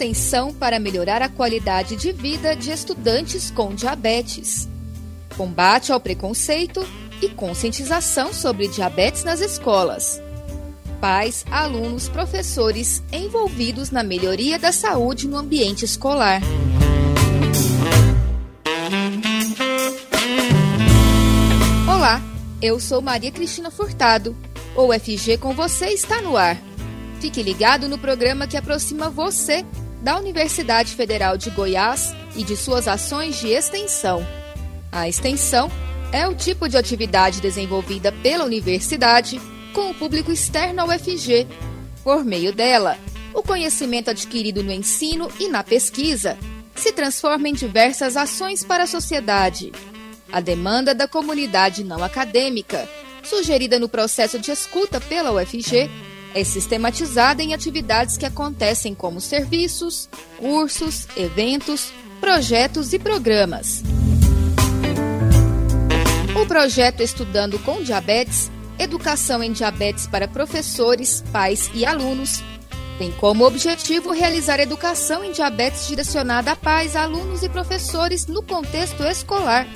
Extensão 0.00 0.54
para 0.54 0.80
melhorar 0.80 1.20
a 1.20 1.28
qualidade 1.28 1.94
de 1.94 2.10
vida 2.10 2.56
de 2.56 2.70
estudantes 2.70 3.50
com 3.50 3.74
diabetes. 3.74 4.66
Combate 5.36 5.92
ao 5.92 6.00
preconceito 6.00 6.82
e 7.20 7.28
conscientização 7.28 8.32
sobre 8.32 8.66
diabetes 8.66 9.24
nas 9.24 9.42
escolas. 9.42 10.18
Pais, 11.02 11.44
alunos, 11.50 12.08
professores 12.08 13.02
envolvidos 13.12 13.90
na 13.90 14.02
melhoria 14.02 14.58
da 14.58 14.72
saúde 14.72 15.28
no 15.28 15.36
ambiente 15.36 15.84
escolar. 15.84 16.40
Olá, 21.86 22.22
eu 22.62 22.80
sou 22.80 23.02
Maria 23.02 23.30
Cristina 23.30 23.70
Furtado. 23.70 24.34
O 24.74 24.86
UFG 24.86 25.36
com 25.36 25.52
você 25.52 25.88
está 25.88 26.22
no 26.22 26.38
ar. 26.38 26.56
Fique 27.20 27.42
ligado 27.42 27.86
no 27.86 27.98
programa 27.98 28.46
que 28.46 28.56
aproxima 28.56 29.10
você 29.10 29.62
da 30.00 30.16
Universidade 30.16 30.94
Federal 30.94 31.36
de 31.36 31.50
Goiás 31.50 32.14
e 32.34 32.42
de 32.42 32.56
suas 32.56 32.88
ações 32.88 33.38
de 33.38 33.48
extensão. 33.48 34.26
A 34.90 35.08
extensão 35.08 35.70
é 36.12 36.26
o 36.26 36.34
tipo 36.34 36.68
de 36.68 36.76
atividade 36.76 37.40
desenvolvida 37.40 38.10
pela 38.10 38.44
universidade 38.44 39.40
com 39.72 39.90
o 39.90 39.94
público 39.94 40.32
externo 40.32 40.80
ao 40.80 40.88
UFG. 40.88 41.46
Por 42.02 42.24
meio 42.24 42.52
dela, 42.52 42.98
o 43.34 43.42
conhecimento 43.42 44.10
adquirido 44.10 44.62
no 44.62 44.72
ensino 44.72 45.30
e 45.38 45.48
na 45.48 45.62
pesquisa 45.62 46.36
se 46.74 46.92
transforma 46.92 47.48
em 47.48 47.54
diversas 47.54 48.16
ações 48.16 48.64
para 48.64 48.84
a 48.84 48.86
sociedade. 48.86 49.70
A 50.32 50.40
demanda 50.40 50.94
da 50.94 51.06
comunidade 51.06 51.84
não 51.84 52.02
acadêmica, 52.02 52.88
sugerida 53.22 53.78
no 53.78 53.88
processo 53.88 54.38
de 54.38 54.50
escuta 54.50 55.00
pela 55.00 55.30
UFG, 55.30 55.90
é 56.34 56.44
sistematizada 56.44 57.42
em 57.42 57.54
atividades 57.54 58.16
que 58.16 58.26
acontecem 58.26 58.94
como 58.94 59.20
serviços, 59.20 60.08
cursos, 60.38 61.06
eventos, 61.16 61.92
projetos 62.20 62.92
e 62.92 62.98
programas. 62.98 63.82
O 66.40 66.46
projeto 66.46 67.02
Estudando 67.02 67.58
com 67.60 67.82
Diabetes, 67.82 68.50
Educação 68.78 69.42
em 69.42 69.52
Diabetes 69.52 70.06
para 70.06 70.28
Professores, 70.28 71.22
Pais 71.32 71.70
e 71.74 71.84
Alunos, 71.84 72.42
tem 72.98 73.10
como 73.12 73.46
objetivo 73.46 74.12
realizar 74.12 74.60
educação 74.60 75.24
em 75.24 75.32
diabetes 75.32 75.88
direcionada 75.88 76.52
a 76.52 76.56
pais, 76.56 76.94
alunos 76.94 77.42
e 77.42 77.48
professores 77.48 78.26
no 78.26 78.42
contexto 78.42 79.02
escolar 79.02 79.66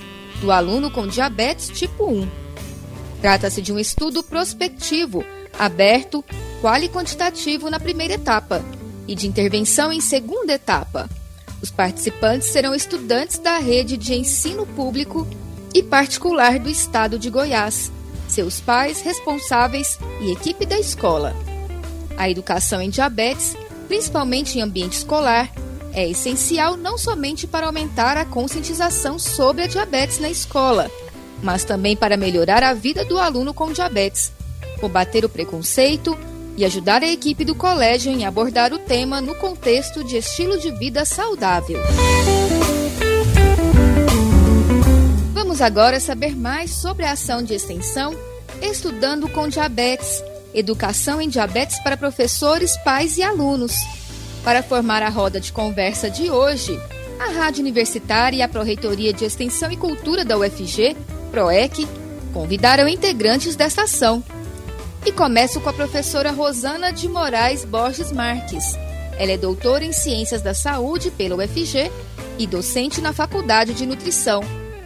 do 0.43 0.53
aluno 0.53 0.91
com 0.91 1.07
diabetes 1.07 1.71
tipo 1.71 2.07
1. 2.07 2.29
Trata-se 3.23 3.63
de 3.63 3.73
um 3.73 3.79
estudo 3.79 4.23
prospectivo, 4.23 5.25
aberto 5.59 6.25
qual 6.61 6.77
e 6.77 6.89
quantitativo 6.89 7.71
na 7.71 7.79
primeira 7.79 8.15
etapa 8.15 8.65
e 9.07 9.15
de 9.15 9.27
intervenção 9.27 9.93
em 9.93 10.01
segunda 10.01 10.53
etapa. 10.53 11.09
Os 11.61 11.71
participantes 11.71 12.49
serão 12.49 12.75
estudantes 12.75 13.39
da 13.39 13.59
rede 13.59 13.97
de 13.97 14.15
ensino 14.15 14.67
público 14.67 15.27
e 15.73 15.83
particular 15.83 16.59
do 16.59 16.69
estado 16.69 17.19
de 17.19 17.31
Goiás, 17.31 17.91
seus 18.29 18.61
pais, 18.61 19.01
responsáveis 19.01 19.99
e 20.21 20.33
equipe 20.33 20.67
da 20.67 20.79
escola. 20.79 21.35
A 22.17 22.31
educação 22.31 22.81
em 22.81 22.91
diabetes, 22.91 23.57
principalmente 23.89 24.59
em 24.59 24.63
ambiente 24.63 24.99
escolar, 24.99 25.51
é 25.93 26.09
essencial 26.09 26.77
não 26.77 26.99
somente 26.99 27.47
para 27.47 27.67
aumentar 27.67 28.17
a 28.17 28.25
conscientização 28.25 29.19
sobre 29.19 29.63
a 29.63 29.67
diabetes 29.67 30.19
na 30.19 30.29
escola, 30.29 30.91
mas 31.43 31.65
também 31.65 31.97
para 31.97 32.17
melhorar 32.17 32.63
a 32.63 32.75
vida 32.75 33.05
do 33.05 33.19
aluno 33.19 33.55
com 33.55 33.73
diabetes, 33.73 34.33
combater 34.85 35.25
o 35.25 35.31
preconceito, 35.31 36.15
e 36.59 36.65
ajudar 36.65 37.03
a 37.03 37.09
equipe 37.09 37.43
do 37.43 37.55
colégio 37.55 38.13
em 38.13 38.27
abordar 38.27 38.71
o 38.75 38.79
tema 38.79 39.19
no 39.19 39.35
contexto 39.37 40.05
de 40.05 40.19
estilo 40.19 40.59
de 40.59 40.71
vida 40.73 41.07
saudável. 41.07 41.81
Vamos 45.33 45.63
agora 45.63 45.99
saber 45.99 46.37
mais 46.37 46.71
sobre 46.71 47.07
a 47.07 47.13
ação 47.13 47.43
de 47.43 47.55
extensão 47.55 48.15
Estudando 48.61 49.27
com 49.27 49.49
Diabetes, 49.49 50.23
Educação 50.53 51.19
em 51.19 51.31
Diabetes 51.31 51.83
para 51.83 51.97
professores, 51.97 52.77
pais 52.85 53.17
e 53.17 53.23
alunos. 53.23 53.75
Para 54.45 54.63
formar 54.63 55.03
a 55.03 55.09
roda 55.09 55.41
de 55.41 55.51
conversa 55.51 56.11
de 56.11 56.31
hoje, 56.31 56.79
a 57.19 57.33
Rádio 57.33 57.63
Universitária 57.63 58.37
e 58.37 58.43
a 58.43 58.49
Proreitoria 58.49 59.15
de 59.15 59.25
Extensão 59.25 59.73
e 59.73 59.79
Cultura 59.79 60.27
da 60.27 60.37
UFG, 60.37 60.95
PROEC, 61.31 61.89
convidaram 62.35 62.87
integrantes 62.87 63.57
desta 63.57 63.85
ação 63.85 64.23
e 65.07 65.13
começo 65.13 65.61
com 65.61 65.69
a 65.69 65.73
professora 65.73 66.31
Rosana 66.31 66.91
de 66.91 67.09
Moraes 67.09 67.63
Borges 67.65 68.11
Marques. 68.11 68.75
Ela 69.19 69.33
é 69.33 69.37
doutora 69.37 69.85
em 69.85 69.93
Ciências 69.93 70.41
da 70.41 70.55
Saúde 70.55 71.11
pela 71.11 71.37
UFG 71.37 71.91
e 72.39 72.47
docente 72.47 73.03
na 73.03 73.13
Faculdade 73.13 73.75
de 73.75 73.85
Nutrição. 73.85 74.41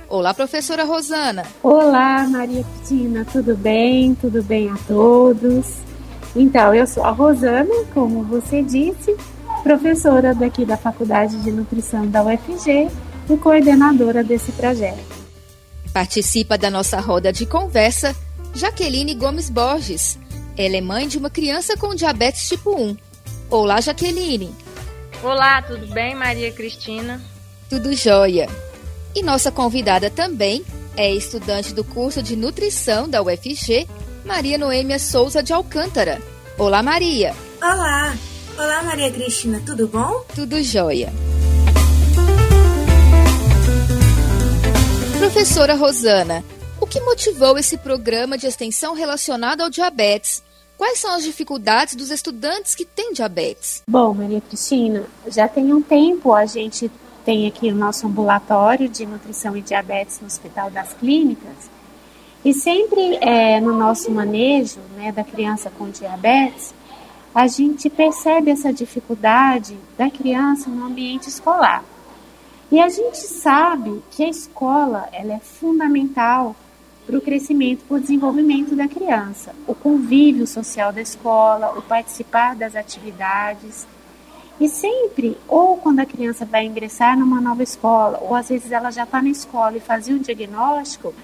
Olá, 0.09 0.35
professora 0.35 0.85
Rosana. 0.85 1.45
Olá, 1.63 2.27
Maria 2.27 2.65
Cristina, 2.65 3.25
tudo 3.31 3.57
bem? 3.57 4.15
Tudo 4.17 4.43
bem 4.43 4.69
a 4.71 4.77
todos? 4.89 5.67
Então, 6.35 6.75
eu 6.75 6.87
sou 6.87 7.05
a 7.05 7.11
Rosana, 7.11 7.85
como 7.95 8.25
você 8.25 8.61
disse, 8.61 9.17
professora 9.63 10.35
daqui 10.35 10.65
da 10.65 10.77
Faculdade 10.77 11.37
de 11.43 11.53
Nutrição 11.53 12.07
da 12.09 12.25
UFG 12.25 12.89
e 13.31 13.37
coordenadora 13.37 14.25
desse 14.25 14.51
projeto. 14.51 15.17
Participa 15.93 16.59
da 16.59 16.71
nossa 16.71 16.99
roda 16.99 17.33
de 17.33 17.47
conversa 17.47 18.15
Jaqueline 18.59 19.15
Gomes 19.15 19.49
Borges. 19.49 20.19
Ela 20.57 20.79
é 20.79 20.81
mãe 20.81 21.07
de 21.07 21.17
uma 21.17 21.31
criança 21.31 21.77
com 21.77 21.95
diabetes 21.95 22.49
tipo 22.49 22.75
1. 22.75 22.97
Olá, 23.49 23.81
Jaqueline. 23.81 24.53
Olá, 25.23 25.63
tudo 25.63 25.87
bem, 25.87 26.13
Maria 26.17 26.51
Cristina? 26.51 27.23
Tudo 27.71 27.95
jóia. 27.95 28.49
E 29.15 29.23
nossa 29.23 29.53
convidada 29.53 30.11
também 30.11 30.65
é 30.97 31.09
estudante 31.15 31.73
do 31.73 31.85
curso 31.85 32.21
de 32.21 32.35
nutrição 32.35 33.09
da 33.09 33.23
UFG, 33.23 33.87
Maria 34.25 34.59
Noêmia 34.59 34.99
Souza 34.99 35.41
de 35.41 35.53
Alcântara. 35.53 36.21
Olá, 36.59 36.83
Maria. 36.83 37.37
Olá. 37.63 38.13
Olá, 38.59 38.83
Maria 38.83 39.13
Cristina, 39.13 39.63
tudo 39.65 39.87
bom? 39.87 40.25
Tudo 40.35 40.61
jóia. 40.65 41.13
Professora 45.17 45.75
Rosana, 45.75 46.45
que 46.89 47.01
motivou 47.01 47.59
esse 47.59 47.77
programa 47.77 48.39
de 48.39 48.47
extensão 48.47 48.95
relacionado 48.95 49.61
ao 49.61 49.69
diabetes? 49.69 50.43
Quais 50.79 50.99
são 50.99 51.15
as 51.15 51.23
dificuldades 51.23 51.95
dos 51.95 52.11
estudantes 52.11 52.75
que 52.75 52.85
têm 52.85 53.13
diabetes? 53.13 53.83
Bom, 53.87 54.15
Maria 54.15 54.41
Cristina, 54.41 55.05
já 55.27 55.47
tem 55.47 55.73
um 55.75 55.83
tempo 55.83 56.33
a 56.33 56.47
gente 56.47 56.91
tem 57.27 57.47
aqui 57.47 57.71
o 57.71 57.75
nosso 57.75 58.07
ambulatório 58.07 58.89
de 58.89 59.05
nutrição 59.05 59.55
e 59.55 59.61
diabetes 59.61 60.19
no 60.21 60.27
Hospital 60.29 60.71
das 60.71 60.95
Clínicas 60.95 61.69
e 62.43 62.55
sempre 62.55 63.17
é, 63.17 63.61
no 63.61 63.75
nosso 63.75 64.11
manejo 64.11 64.81
né, 64.97 65.13
da 65.13 65.25
criança 65.25 65.71
com 65.77 65.91
diabetes, 65.91 66.73
a 67.35 67.47
gente 67.47 67.91
percebe 67.91 68.51
essa 68.51 68.73
dificuldade 68.73 69.77
da 69.99 70.09
criança 70.09 70.71
no 70.71 70.87
ambiente 70.87 71.29
escolar. 71.29 71.85
E 72.73 72.81
a 72.81 72.89
gente 72.89 73.19
sabe 73.19 74.03
que 74.11 74.25
a 74.25 74.29
escola 74.29 75.09
ela 75.13 75.35
é 75.35 75.39
fundamental 75.39 76.57
para 77.09 77.17
o 77.17 77.23
crescimento, 77.23 77.85
para 77.89 77.97
o 77.97 78.01
desenvolvimento 78.01 78.77
da 78.77 78.87
criança. 78.87 79.55
O 79.67 79.75
convívio 79.75 80.47
social 80.47 80.93
da 80.93 81.01
escola, 81.01 81.73
o 81.79 81.81
participar 81.81 82.55
das 82.55 82.77
atividades. 82.77 83.87
E 84.61 84.69
sempre, 84.69 85.35
ou 85.49 85.79
quando 85.79 86.01
a 86.01 86.07
criança 86.07 86.45
vai 86.45 86.67
ingressar 86.67 87.19
numa 87.19 87.41
nova 87.41 87.63
escola, 87.63 88.19
ou 88.21 88.35
às 88.35 88.51
vezes 88.51 88.71
ela 88.71 88.91
já 88.91 89.05
está 89.05 89.23
na 89.23 89.31
escola 89.31 89.79
e 89.79 89.81
fazia 89.81 90.15
um 90.15 90.19
diagnóstico 90.19 91.15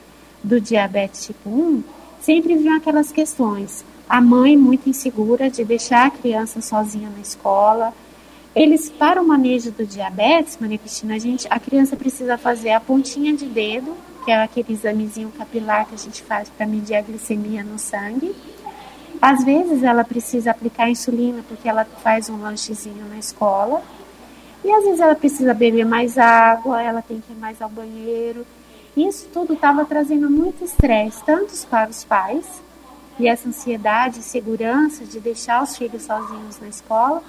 do 0.43 0.59
diabetes 0.59 1.27
tipo 1.27 1.51
1, 1.51 1.85
sempre 2.19 2.57
vinham 2.57 2.77
aquelas 2.77 3.13
questões. 3.13 3.85
A 4.09 4.23
mãe 4.23 4.57
muito 4.57 4.89
insegura 4.89 5.51
de 5.51 5.65
deixar 5.65 6.07
a 6.07 6.11
criança 6.11 6.63
sozinha 6.63 7.11
na 7.11 7.21
escola. 7.21 7.93
Eles, 8.57 8.89
para 8.89 9.21
o 9.21 9.27
manejo 9.27 9.71
do 9.71 9.85
diabetes, 9.85 10.57
Maria 10.59 10.79
Cristina, 10.79 11.17
a, 11.17 11.19
gente, 11.19 11.47
a 11.51 11.61
criança 11.61 11.95
precisa 11.95 12.39
fazer 12.39 12.71
a 12.71 12.81
pontinha 12.81 13.35
de 13.35 13.45
dedo 13.45 13.95
que 14.25 14.31
é 14.31 14.43
aquele 14.43 14.73
examezinho 14.73 15.31
capilar 15.37 15.87
que 15.87 15.95
a 15.95 15.99
gente 15.99 16.23
faz 16.23 16.49
para 16.49 16.67
medir 16.67 16.95
a 16.95 17.03
glicemia 17.03 17.63
no 17.63 17.79
sangue. 17.79 18.35
Às 19.21 19.45
vezes 19.45 19.83
ela 19.83 20.05
precisa 20.05 20.51
aplicar 20.51 20.91
insulina 20.91 21.43
porque 21.49 21.69
ela 21.69 21.85
faz 21.85 22.29
um 22.31 22.41
lanchezinho 22.41 23.07
na 23.09 23.19
escola. 23.19 23.83
E 24.65 24.73
às 24.73 24.85
vezes 24.85 25.01
ela 25.01 25.15
precisa 25.15 25.53
beber 25.53 25.85
mais 25.85 26.17
água, 26.17 26.83
ela 26.83 27.03
tem 27.03 27.21
que 27.21 27.33
ir 27.33 27.37
mais 27.37 27.61
ao 27.61 27.69
banheiro. 27.69 28.47
Isso 28.97 29.29
tudo 29.33 29.53
estava 29.53 29.85
trazendo 29.85 30.31
muito 30.31 30.65
estresse, 30.65 31.23
tanto 31.25 31.53
para 31.67 31.91
os 31.91 32.05
pais, 32.05 32.63
e 33.19 33.29
essa 33.29 33.49
ansiedade 33.49 34.21
e 34.21 34.23
segurança 34.23 35.05
de 35.05 35.21
deixar 35.21 35.63
os 35.63 35.77
filhos 35.77 36.03
sozinhos 36.03 36.61
na 36.61 36.69
escola, 36.69 37.23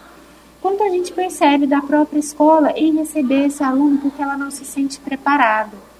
quanto 0.62 0.83
a 0.83 0.89
gente 0.89 1.12
percebe 1.12 1.68
da 1.68 1.81
própria 1.81 2.19
escola 2.19 2.71
em 2.75 2.95
receber 2.95 3.47
esse 3.47 3.63
aluno 3.63 3.97
porque 3.97 4.21
ela 4.21 4.38
não 4.38 4.50
se 4.50 4.63
sente 4.63 5.00
preparada. 5.00 5.94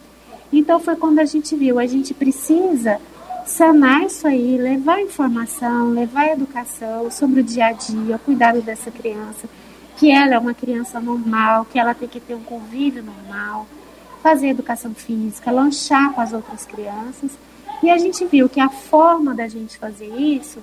Então 0.51 0.80
foi 0.80 0.95
quando 0.95 1.19
a 1.19 1.25
gente 1.25 1.56
viu, 1.56 1.80
a 1.80 1.86
gente 1.86 2.13
precisa 2.13 3.00
sanar 3.45 4.03
isso 4.03 4.27
aí, 4.27 4.57
levar 4.57 5.01
informação, 5.01 5.92
levar 5.92 6.30
educação 6.30 7.12
sobre 7.12 7.42
o 7.42 7.44
dia 7.44 7.68
a 7.68 7.71
dia, 7.71 8.15
o 8.15 8.19
cuidado 8.19 8.62
dessa 8.62 8.89
criança, 8.89 9.47
que 9.97 10.12
ela 10.12 10.36
é 10.36 10.39
uma 10.39 10.53
criança 10.53 11.00
normal, 11.00 11.65
que 11.65 11.80
ela 11.80 11.94
tem 11.94 12.07
que 12.07 12.19
ter 12.19 12.33
um 12.33 12.44
convívio 12.44 13.03
normal, 13.03 13.68
fazer 14.21 14.50
educação 14.50 14.94
física, 14.94 15.51
lanchar 15.51 16.12
com 16.13 16.21
as 16.21 16.33
outras 16.33 16.65
crianças. 16.65 17.31
E 17.83 17.89
a 17.89 17.97
gente 17.97 18.25
viu 18.25 18.50
que 18.50 18.59
a 18.59 18.69
forma 18.69 19.36
da 19.36 19.47
gente 19.47 19.77
fazer 19.77 20.07
isso 20.07 20.59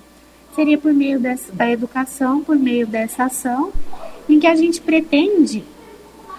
seria 0.53 0.77
por 0.77 0.93
meio 0.93 1.19
dessa, 1.19 1.51
da 1.51 1.69
educação, 1.69 2.43
por 2.43 2.57
meio 2.57 2.85
dessa 2.85 3.23
ação, 3.25 3.71
em 4.27 4.39
que 4.39 4.47
a 4.47 4.55
gente 4.55 4.81
pretende 4.81 5.63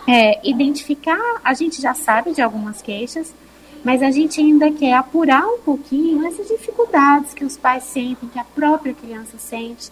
é, 0.06 0.46
identificar, 0.48 1.40
a 1.42 1.54
gente 1.54 1.80
já 1.80 1.94
sabe 1.94 2.32
de 2.32 2.42
algumas 2.42 2.82
queixas, 2.82 3.32
mas 3.82 4.02
a 4.02 4.10
gente 4.10 4.40
ainda 4.40 4.70
quer 4.70 4.94
apurar 4.94 5.46
um 5.46 5.58
pouquinho 5.58 6.26
essas 6.26 6.48
dificuldades 6.48 7.34
que 7.34 7.44
os 7.44 7.56
pais 7.56 7.84
sentem, 7.84 8.28
que 8.28 8.38
a 8.38 8.44
própria 8.44 8.94
criança 8.94 9.36
sente, 9.38 9.90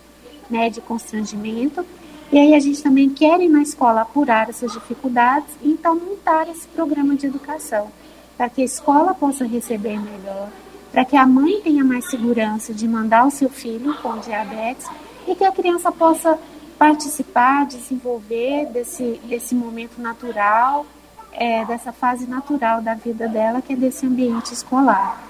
né, 0.48 0.70
de 0.70 0.80
constrangimento, 0.80 1.84
e 2.30 2.38
aí 2.38 2.54
a 2.54 2.60
gente 2.60 2.82
também 2.82 3.10
quer 3.10 3.40
ir 3.40 3.48
na 3.48 3.60
escola 3.60 4.00
apurar 4.00 4.48
essas 4.48 4.72
dificuldades 4.72 5.54
e 5.62 5.68
então 5.68 5.94
montar 5.94 6.48
esse 6.48 6.66
programa 6.68 7.14
de 7.14 7.26
educação 7.26 7.88
para 8.36 8.48
que 8.48 8.62
a 8.62 8.64
escola 8.64 9.14
possa 9.14 9.44
receber 9.46 10.00
melhor, 10.00 10.50
para 10.90 11.04
que 11.04 11.16
a 11.16 11.26
mãe 11.26 11.60
tenha 11.60 11.84
mais 11.84 12.08
segurança 12.10 12.72
de 12.72 12.88
mandar 12.88 13.26
o 13.26 13.30
seu 13.30 13.50
filho 13.50 13.94
com 14.00 14.18
diabetes 14.18 14.86
e 15.28 15.34
que 15.34 15.44
a 15.44 15.52
criança 15.52 15.92
possa 15.92 16.38
participar, 16.82 17.64
desenvolver 17.64 18.66
desse, 18.72 19.20
desse 19.22 19.54
momento 19.54 20.00
natural, 20.00 20.84
é, 21.30 21.64
dessa 21.64 21.92
fase 21.92 22.26
natural 22.26 22.82
da 22.82 22.94
vida 22.94 23.28
dela, 23.28 23.62
que 23.62 23.74
é 23.74 23.76
desse 23.76 24.04
ambiente 24.04 24.52
escolar. 24.52 25.22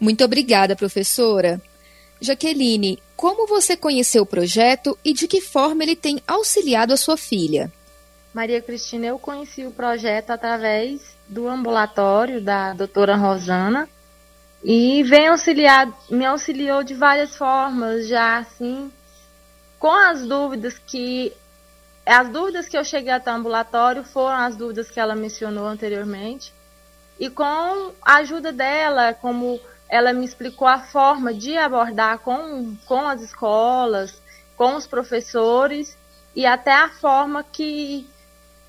Muito 0.00 0.24
obrigada, 0.24 0.74
professora. 0.74 1.60
Jaqueline, 2.18 3.02
como 3.14 3.46
você 3.46 3.76
conheceu 3.76 4.22
o 4.22 4.26
projeto 4.26 4.98
e 5.04 5.12
de 5.12 5.28
que 5.28 5.42
forma 5.42 5.82
ele 5.82 5.94
tem 5.94 6.22
auxiliado 6.26 6.94
a 6.94 6.96
sua 6.96 7.18
filha? 7.18 7.70
Maria 8.32 8.62
Cristina, 8.62 9.04
eu 9.04 9.18
conheci 9.18 9.66
o 9.66 9.72
projeto 9.72 10.30
através 10.30 11.02
do 11.28 11.46
ambulatório 11.46 12.40
da 12.40 12.72
doutora 12.72 13.14
Rosana 13.14 13.86
e 14.64 15.02
vem 15.02 15.28
auxiliar, 15.28 15.86
me 16.08 16.24
auxiliou 16.24 16.82
de 16.82 16.94
várias 16.94 17.36
formas, 17.36 18.08
já 18.08 18.38
assim, 18.38 18.90
com 19.84 19.92
as 19.92 20.22
dúvidas 20.22 20.78
que 20.78 21.30
as 22.06 22.26
dúvidas 22.30 22.66
que 22.66 22.78
eu 22.78 22.82
cheguei 22.82 23.12
até 23.12 23.30
o 23.30 23.34
ambulatório 23.34 24.02
foram 24.02 24.38
as 24.38 24.56
dúvidas 24.56 24.90
que 24.90 24.98
ela 24.98 25.14
mencionou 25.14 25.66
anteriormente. 25.66 26.54
E 27.20 27.28
com 27.28 27.92
a 28.00 28.14
ajuda 28.14 28.50
dela, 28.50 29.12
como 29.12 29.60
ela 29.86 30.14
me 30.14 30.24
explicou 30.24 30.66
a 30.66 30.78
forma 30.78 31.34
de 31.34 31.58
abordar 31.58 32.20
com, 32.20 32.74
com 32.86 33.06
as 33.06 33.20
escolas, 33.20 34.22
com 34.56 34.74
os 34.74 34.86
professores 34.86 35.98
e 36.34 36.46
até 36.46 36.72
a 36.72 36.88
forma 36.88 37.44
que 37.44 38.08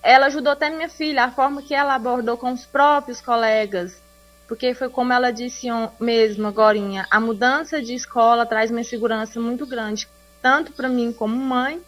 ela 0.04 0.26
ajudou 0.26 0.52
até 0.52 0.70
minha 0.70 0.90
filha, 0.90 1.24
a 1.24 1.32
forma 1.32 1.62
que 1.62 1.74
ela 1.74 1.96
abordou 1.96 2.36
com 2.36 2.52
os 2.52 2.66
próprios 2.66 3.22
colegas. 3.22 4.02
Porque 4.50 4.74
foi 4.74 4.90
como 4.90 5.14
ela 5.14 5.32
disse 5.32 5.68
mesmo 5.98 6.46
agora, 6.46 6.78
a 7.10 7.22
mudança 7.22 7.82
de 7.82 7.94
escola 7.94 8.46
traz 8.46 8.70
uma 8.70 8.82
insegurança 8.82 9.40
muito 9.40 9.66
grande, 9.66 10.10
tanto 10.46 10.74
para 10.74 10.88
mim 10.88 11.12
como 11.12 11.36
mãe, 11.36 11.82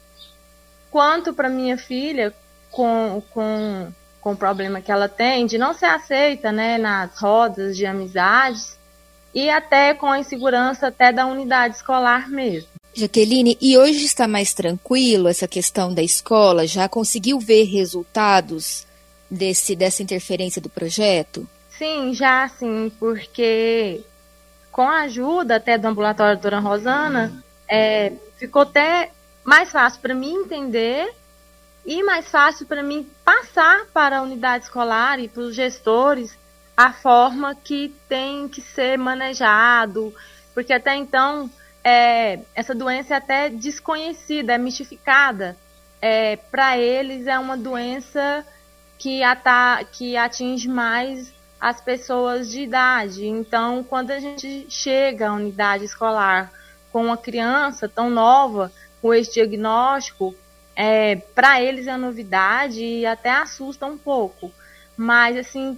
quanto 0.90 1.32
para 1.32 1.48
minha 1.48 1.78
filha 1.78 2.34
com, 2.72 3.22
com, 3.30 3.94
com 4.20 4.32
o 4.32 4.36
problema 4.36 4.82
que 4.82 4.92
ela 4.92 5.08
tem 5.08 5.46
de 5.46 5.60
não 5.60 5.76
ser 5.76 5.86
aceita 5.86 6.52
né, 6.52 6.80
nas 6.80 7.20
rodas 7.20 7.78
de 7.78 7.86
amizades 7.86 8.76
e 9.32 9.48
até 9.48 9.94
com 9.94 10.08
a 10.08 10.18
insegurança 10.18 10.88
até 10.88 11.14
da 11.14 11.28
unidade 11.28 11.76
escolar 11.76 12.28
mesmo. 12.28 12.68
Jaqueline, 12.96 13.56
e 13.62 13.78
hoje 13.78 14.06
está 14.06 14.28
mais 14.28 14.56
tranquilo 14.56 15.28
essa 15.28 15.48
questão 15.48 15.94
da 15.94 16.02
escola? 16.02 16.66
Já 16.66 16.90
conseguiu 16.90 17.40
ver 17.40 17.66
resultados 17.66 18.88
desse 19.30 19.76
dessa 19.76 20.02
interferência 20.02 20.60
do 20.60 20.68
projeto? 20.68 21.48
Sim, 21.78 22.12
já 22.12 22.50
sim, 22.50 22.92
porque 22.98 24.02
com 24.72 24.82
a 24.82 25.02
ajuda 25.02 25.58
até 25.58 25.78
do 25.78 25.88
ambulatório 25.88 26.42
Dona 26.42 26.60
Rosana, 26.60 27.44
é, 27.70 28.14
ficou 28.38 28.64
até 28.64 29.12
mais 29.44 29.72
fácil 29.72 30.02
para 30.02 30.14
mim 30.14 30.34
entender 30.34 31.14
e 31.86 32.04
mais 32.04 32.30
fácil 32.30 32.66
para 32.66 32.84
mim 32.84 33.10
passar 33.24 33.86
para 33.94 34.18
a 34.18 34.22
unidade 34.22 34.66
escolar 34.66 35.20
e 35.20 35.28
para 35.28 35.44
os 35.44 35.56
gestores 35.56 36.38
a 36.76 36.92
forma 36.94 37.56
que 37.56 37.96
tem 38.08 38.48
que 38.48 38.62
ser 38.62 38.98
manejado, 38.98 40.14
porque 40.54 40.74
até 40.74 40.96
então 40.96 41.50
é, 41.84 42.42
essa 42.54 42.76
doença 42.76 43.14
é 43.14 43.18
até 43.18 43.50
desconhecida, 43.50 44.54
é 44.54 44.58
mistificada. 44.58 45.58
É, 46.02 46.36
Para 46.36 46.78
eles 46.78 47.26
é 47.26 47.40
uma 47.40 47.58
doença 47.58 48.46
que, 48.98 49.24
ata 49.24 49.84
que 49.92 50.18
atinge 50.18 50.68
mais 50.68 51.34
as 51.60 51.82
pessoas 51.82 52.52
de 52.52 52.62
idade. 52.62 53.26
Então, 53.26 53.84
quando 53.84 54.12
a 54.12 54.20
gente 54.20 54.68
chega 54.70 55.30
à 55.30 55.34
unidade 55.34 55.86
escolar 55.86 56.52
com 56.98 57.06
uma 57.06 57.16
criança 57.16 57.88
tão 57.88 58.10
nova, 58.10 58.72
com 59.00 59.14
esse 59.14 59.32
diagnóstico, 59.34 60.34
é, 60.76 61.18
para 61.36 61.62
eles 61.62 61.86
é 61.86 61.96
novidade 61.96 62.84
e 62.84 63.06
até 63.06 63.30
assusta 63.30 63.86
um 63.86 63.96
pouco. 63.96 64.52
Mas, 64.98 65.38
assim, 65.38 65.78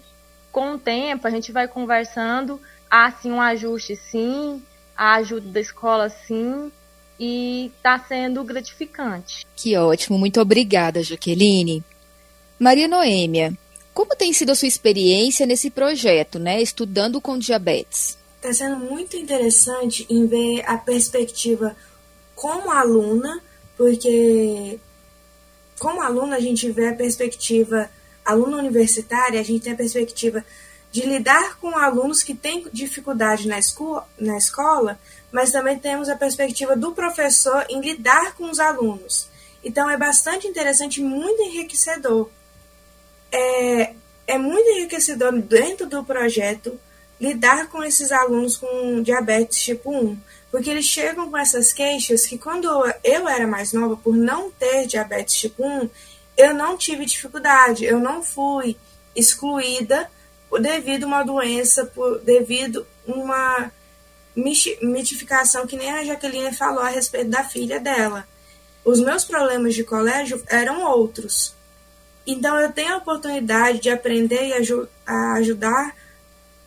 com 0.50 0.76
o 0.76 0.80
tempo 0.80 1.28
a 1.28 1.30
gente 1.30 1.52
vai 1.52 1.68
conversando, 1.68 2.58
há 2.90 3.12
sim 3.12 3.32
um 3.32 3.42
ajuste 3.42 3.98
sim, 3.98 4.64
a 4.96 5.16
ajuda 5.16 5.50
da 5.50 5.60
escola 5.60 6.08
sim, 6.08 6.72
e 7.20 7.70
está 7.76 8.00
sendo 8.00 8.42
gratificante. 8.46 9.46
Que 9.58 9.76
ótimo, 9.76 10.18
muito 10.18 10.40
obrigada, 10.40 11.04
Jaqueline. 11.04 11.84
Maria 12.58 12.88
Noêmia, 12.88 13.54
como 13.94 14.16
tem 14.16 14.32
sido 14.32 14.54
a 14.54 14.56
sua 14.56 14.70
experiência 14.70 15.46
nesse 15.46 15.70
projeto, 15.70 16.40
né, 16.40 16.62
estudando 16.62 17.20
com 17.20 17.38
diabetes? 17.38 18.19
Está 18.40 18.54
sendo 18.54 18.78
muito 18.78 19.18
interessante 19.18 20.08
em 20.10 20.26
ver 20.26 20.64
a 20.66 20.78
perspectiva 20.78 21.76
como 22.34 22.72
aluna, 22.72 23.42
porque 23.76 24.80
como 25.78 26.02
aluna 26.02 26.38
a 26.38 26.40
gente 26.40 26.72
vê 26.72 26.88
a 26.88 26.96
perspectiva 26.96 27.90
aluna 28.24 28.58
universitária, 28.58 29.42
a 29.42 29.44
gente 29.44 29.64
tem 29.64 29.74
a 29.74 29.78
perspectiva 29.78 30.46
de 30.90 31.02
lidar 31.02 31.58
com 31.60 31.78
alunos 31.78 32.24
que 32.24 32.34
têm 32.34 32.66
dificuldade 32.72 33.46
na, 33.48 33.60
na 34.18 34.38
escola, 34.38 34.98
mas 35.32 35.52
também 35.52 35.78
temos 35.78 36.08
a 36.08 36.16
perspectiva 36.16 36.76
do 36.78 36.94
professor 36.94 37.66
em 37.70 37.82
lidar 37.82 38.36
com 38.36 38.50
os 38.50 38.60
alunos. 38.60 39.28
Então 39.64 39.90
é 39.90 39.98
bastante 39.98 40.48
interessante 40.48 41.02
muito 41.02 41.42
enriquecedor. 41.42 42.30
É, 43.32 43.94
é 44.26 44.38
muito 44.38 44.68
enriquecedor 44.70 45.34
dentro 45.42 45.88
do 45.88 46.04
projeto 46.04 46.80
lidar 47.20 47.68
com 47.68 47.84
esses 47.84 48.12
alunos 48.12 48.56
com 48.56 49.02
diabetes 49.02 49.60
tipo 49.60 49.92
1, 49.92 50.18
porque 50.52 50.70
eles 50.70 50.86
chegam 50.86 51.30
com 51.30 51.38
essas 51.38 51.74
queixas 51.74 52.26
que 52.26 52.38
quando 52.38 52.68
eu 53.04 53.28
era 53.28 53.46
mais 53.46 53.74
nova, 53.74 53.98
por 53.98 54.16
não 54.16 54.50
ter 54.52 54.88
diabetes 54.88 55.36
tipo 55.36 55.66
1, 55.66 55.90
eu 56.38 56.54
não 56.54 56.78
tive 56.78 57.06
dificuldade, 57.06 57.84
eu 57.84 58.00
não 58.00 58.24
fui 58.24 58.78
excluída 59.16 60.10
devido 60.62 61.04
a 61.04 61.08
uma 61.08 61.24
doença, 61.24 61.86
por, 61.86 62.20
devido 62.20 62.88
a 63.08 63.12
uma 63.12 63.72
mitificação 64.36 65.68
que 65.68 65.76
nem 65.76 65.92
a 65.92 66.04
Jaqueline 66.04 66.56
falou 66.56 66.82
a 66.82 66.90
respeito 66.90 67.30
da 67.30 67.44
filha 67.44 67.80
dela. 67.80 68.26
Os 68.86 69.02
meus 69.02 69.26
problemas 69.26 69.76
de 69.76 69.84
colégio 69.84 70.42
eram 70.48 70.82
outros. 70.82 71.54
Então 72.26 72.58
eu 72.60 72.72
tenho 72.72 72.94
a 72.94 72.98
oportunidade 72.98 73.80
de 73.80 73.90
aprender 73.90 74.48
e 74.48 74.54
aju 74.54 74.88
a 75.06 75.34
ajudar 75.34 75.96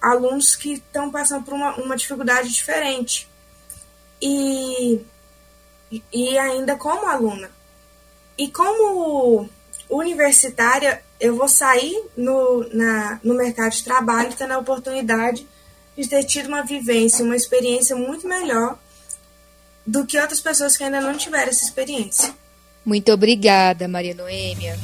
alunos 0.03 0.57
que 0.57 0.75
estão 0.75 1.11
passando 1.11 1.45
por 1.45 1.55
uma, 1.55 1.77
uma 1.77 1.97
dificuldade 1.97 2.49
diferente. 2.49 3.29
E, 4.21 5.01
e 6.13 6.39
ainda 6.39 6.77
como 6.77 7.07
aluna. 7.07 7.51
E 8.37 8.49
como 8.49 9.49
universitária, 9.89 11.03
eu 11.21 11.37
vou 11.37 11.49
sair 11.49 12.03
no, 12.17 12.69
na, 12.73 13.21
no 13.23 13.35
mercado 13.35 13.73
de 13.73 13.85
trabalho 13.85 14.35
tendo 14.37 14.53
a 14.53 14.59
oportunidade 14.59 15.47
de 15.97 16.09
ter 16.09 16.25
tido 16.25 16.49
uma 16.49 16.63
vivência, 16.63 17.25
uma 17.25 17.37
experiência 17.37 17.95
muito 17.95 18.27
melhor 18.27 18.79
do 19.87 20.07
que 20.07 20.19
outras 20.19 20.41
pessoas 20.41 20.77
que 20.77 20.85
ainda 20.85 21.01
não 21.01 21.17
tiveram 21.17 21.51
essa 21.51 21.65
experiência. 21.65 22.35
Muito 22.85 23.13
obrigada, 23.13 23.87
Maria 23.87 24.15
Noêmia. 24.15 24.79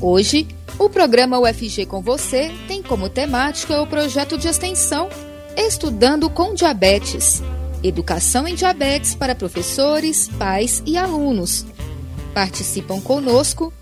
Hoje, 0.00 0.48
o 0.78 0.88
programa 0.88 1.38
UFG 1.38 1.84
com 1.84 2.00
você 2.00 2.50
tem 2.66 2.82
como 2.82 3.10
temática 3.10 3.82
o 3.82 3.86
projeto 3.86 4.38
de 4.38 4.48
extensão 4.48 5.10
Estudando 5.54 6.30
com 6.30 6.54
Diabetes. 6.54 7.42
Educação 7.82 8.48
em 8.48 8.54
diabetes 8.54 9.14
para 9.14 9.34
professores, 9.34 10.28
pais 10.38 10.82
e 10.86 10.96
alunos. 10.96 11.66
Participam 12.32 12.98
conosco 13.00 13.72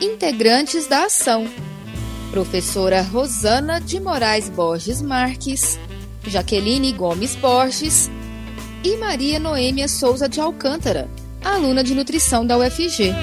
integrantes 0.00 0.88
da 0.88 1.04
ação: 1.04 1.46
professora 2.32 3.00
Rosana 3.00 3.80
de 3.80 4.00
Moraes 4.00 4.48
Borges 4.48 5.00
Marques, 5.00 5.78
Jaqueline 6.26 6.92
Gomes 6.92 7.36
Borges 7.36 8.10
e 8.82 8.96
Maria 8.96 9.38
Noêmia 9.38 9.86
Souza 9.86 10.28
de 10.28 10.40
Alcântara, 10.40 11.08
aluna 11.44 11.84
de 11.84 11.94
nutrição 11.94 12.44
da 12.44 12.58
UFG. 12.58 13.14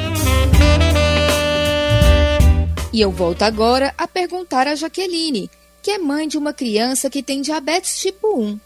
E 2.94 3.02
eu 3.02 3.12
volto 3.12 3.44
agora 3.44 3.94
a 3.98 4.08
perguntar 4.08 4.68
a 4.68 4.76
Jaqueline, 4.76 5.52
que 5.82 5.92
é 5.92 5.98
mãe 5.98 6.28
de 6.28 6.38
uma 6.38 6.54
criança 6.54 7.10
que 7.10 7.22
tem 7.22 7.42
diabetes 7.42 8.00
tipo 8.00 8.40
1. 8.40 8.60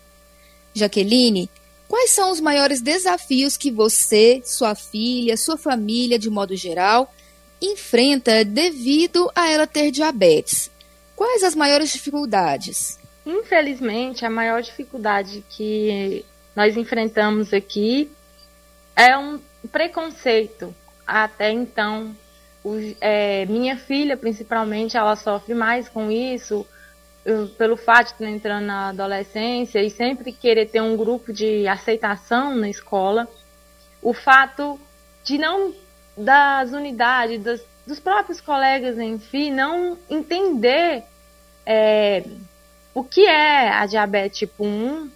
Jaqueline, 0.73 1.49
quais 1.87 2.11
são 2.11 2.31
os 2.31 2.39
maiores 2.39 2.81
desafios 2.81 3.57
que 3.57 3.71
você, 3.71 4.41
sua 4.45 4.75
filha, 4.75 5.35
sua 5.35 5.57
família, 5.57 6.19
de 6.19 6.29
modo 6.29 6.55
geral, 6.55 7.11
enfrenta 7.61 8.45
devido 8.45 9.29
a 9.35 9.49
ela 9.49 9.65
ter 9.65 9.91
diabetes? 9.91 10.69
Quais 11.15 11.43
as 11.43 11.55
maiores 11.55 11.91
dificuldades? 11.91 12.99
Infelizmente, 13.25 14.23
a 14.23 14.29
maior 14.29 14.61
dificuldade 14.61 15.43
que 15.49 16.23
nós 16.55 16.77
enfrentamos 16.77 17.53
aqui 17.53 18.09
é 18.95 19.17
um 19.17 19.39
preconceito. 19.71 20.73
Até 21.05 21.51
então, 21.51 22.15
é, 22.99 23.45
minha 23.47 23.75
filha, 23.75 24.15
principalmente, 24.15 24.97
ela 24.97 25.15
sofre 25.15 25.53
mais 25.53 25.89
com 25.89 26.11
isso, 26.11 26.65
pelo 27.57 27.77
fato 27.77 28.07
de 28.07 28.13
estar 28.13 28.29
entrando 28.29 28.65
na 28.65 28.89
adolescência 28.89 29.81
e 29.81 29.89
sempre 29.89 30.31
querer 30.31 30.67
ter 30.67 30.81
um 30.81 30.97
grupo 30.97 31.31
de 31.31 31.67
aceitação 31.67 32.55
na 32.55 32.69
escola. 32.69 33.27
O 34.01 34.13
fato 34.13 34.79
de 35.23 35.37
não, 35.37 35.73
das 36.17 36.71
unidades, 36.71 37.43
das, 37.43 37.61
dos 37.85 37.99
próprios 37.99 38.41
colegas 38.41 38.97
si, 39.19 39.51
não 39.51 39.97
entender 40.09 41.03
é, 41.65 42.23
o 42.93 43.03
que 43.03 43.25
é 43.25 43.69
a 43.69 43.85
diabetes 43.85 44.39
tipo 44.39 44.65
1 44.65 45.09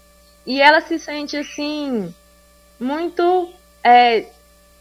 e 0.45 0.61
ela 0.61 0.81
se 0.81 0.99
sente 0.99 1.35
assim 1.35 2.13
muito 2.79 3.51
é, 3.83 4.27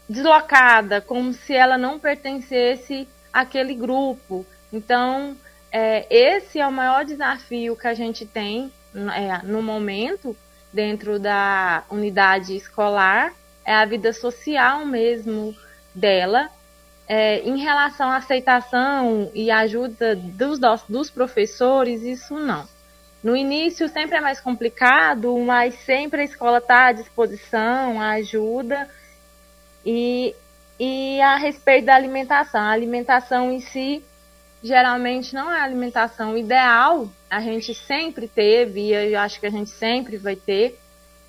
deslocada, 0.07 1.01
como 1.01 1.33
se 1.33 1.53
ela 1.53 1.77
não 1.77 1.99
pertencesse 1.99 3.07
àquele 3.33 3.73
grupo. 3.73 4.45
Então, 4.71 5.35
é, 5.71 6.05
esse 6.09 6.59
é 6.59 6.67
o 6.67 6.71
maior 6.71 7.03
desafio 7.03 7.75
que 7.75 7.87
a 7.87 7.93
gente 7.93 8.25
tem 8.25 8.71
é, 8.95 9.45
no 9.45 9.61
momento 9.61 10.35
dentro 10.71 11.19
da 11.19 11.83
unidade 11.89 12.55
escolar, 12.55 13.33
é 13.65 13.73
a 13.73 13.85
vida 13.85 14.13
social 14.13 14.85
mesmo 14.85 15.55
dela, 15.93 16.49
é, 17.07 17.39
em 17.39 17.57
relação 17.57 18.09
à 18.09 18.17
aceitação 18.17 19.31
e 19.33 19.49
ajuda 19.51 20.15
dos, 20.15 20.59
dos 20.87 21.09
professores, 21.09 22.01
isso 22.03 22.37
não. 22.37 22.67
No 23.23 23.35
início 23.35 23.89
sempre 23.89 24.17
é 24.17 24.21
mais 24.21 24.39
complicado, 24.39 25.37
mas 25.39 25.73
sempre 25.83 26.21
a 26.21 26.25
escola 26.25 26.59
está 26.59 26.87
à 26.87 26.91
disposição, 26.91 27.99
ajuda. 27.99 28.87
E, 29.85 30.35
e 30.79 31.21
a 31.21 31.35
respeito 31.37 31.85
da 31.85 31.95
alimentação, 31.95 32.61
a 32.61 32.71
alimentação 32.71 33.51
em 33.51 33.61
si 33.61 34.03
geralmente 34.63 35.33
não 35.33 35.53
é 35.53 35.59
a 35.59 35.63
alimentação 35.63 36.35
ideal, 36.35 37.07
a 37.29 37.39
gente 37.39 37.73
sempre 37.75 38.27
teve, 38.27 38.81
e 38.81 38.93
eu 38.93 39.19
acho 39.19 39.39
que 39.39 39.45
a 39.45 39.51
gente 39.51 39.69
sempre 39.69 40.17
vai 40.17 40.35
ter 40.35 40.79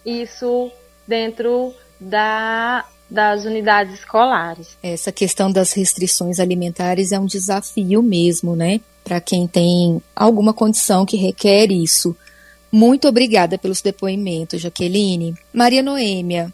isso 0.07 0.71
dentro 1.07 1.75
da, 2.01 2.87
das 3.11 3.45
unidades 3.45 3.99
escolares. 3.99 4.79
Essa 4.83 5.13
questão 5.13 5.53
das 5.53 5.73
restrições 5.75 6.41
alimentares 6.41 7.13
é 7.13 7.19
um 7.19 7.27
desafio 7.27 8.03
mesmo, 8.03 8.57
né? 8.57 8.81
para 9.07 9.21
quem 9.21 9.47
tem 9.47 10.03
alguma 10.17 10.53
condição 10.53 11.07
que 11.07 11.17
requer 11.17 11.71
isso. 11.71 12.17
Muito 12.73 13.07
obrigada 13.07 13.57
pelos 13.57 13.81
depoimentos, 13.81 14.61
Jaqueline. 14.61 15.37
Maria 15.55 15.81
Noêmia, 15.81 16.53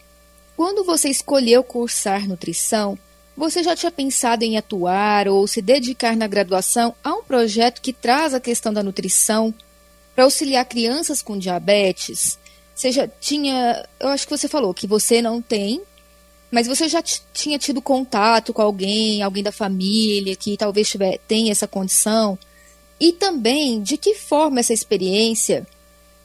quando 0.63 0.85
você 0.85 1.09
escolheu 1.09 1.65
cursar 1.65 2.29
nutrição, 2.29 2.97
você 3.37 3.65
já 3.65 3.75
tinha 3.75 3.91
pensado 3.91 4.45
em 4.45 4.57
atuar 4.57 5.27
ou 5.27 5.45
se 5.45 5.61
dedicar 5.61 6.17
na 6.17 6.29
graduação 6.29 6.95
a 7.03 7.13
um 7.15 7.25
projeto 7.25 7.83
que 7.83 7.93
traz 7.93 8.33
a 8.33 8.39
questão 8.39 8.73
da 8.73 8.81
nutrição 8.81 9.53
para 10.15 10.23
auxiliar 10.23 10.65
crianças 10.65 11.21
com 11.21 11.37
diabetes? 11.37 12.39
Você 12.77 12.93
já 12.93 13.09
tinha. 13.09 13.85
Eu 13.99 14.11
acho 14.11 14.25
que 14.25 14.31
você 14.31 14.47
falou 14.47 14.73
que 14.73 14.87
você 14.87 15.21
não 15.21 15.43
tem 15.43 15.83
mas 16.49 16.69
você 16.69 16.89
já 16.89 17.03
tinha 17.03 17.59
tido 17.59 17.83
contato 17.83 18.53
com 18.53 18.63
alguém, 18.63 19.21
alguém 19.21 19.43
da 19.43 19.51
família 19.51 20.37
que 20.37 20.57
talvez 20.57 20.89
tiver, 20.89 21.19
tenha 21.27 21.51
essa 21.51 21.67
condição? 21.67 22.39
E 23.01 23.11
também 23.11 23.83
de 23.83 23.97
que 23.97 24.15
forma 24.15 24.61
essa 24.61 24.73
experiência 24.73 25.67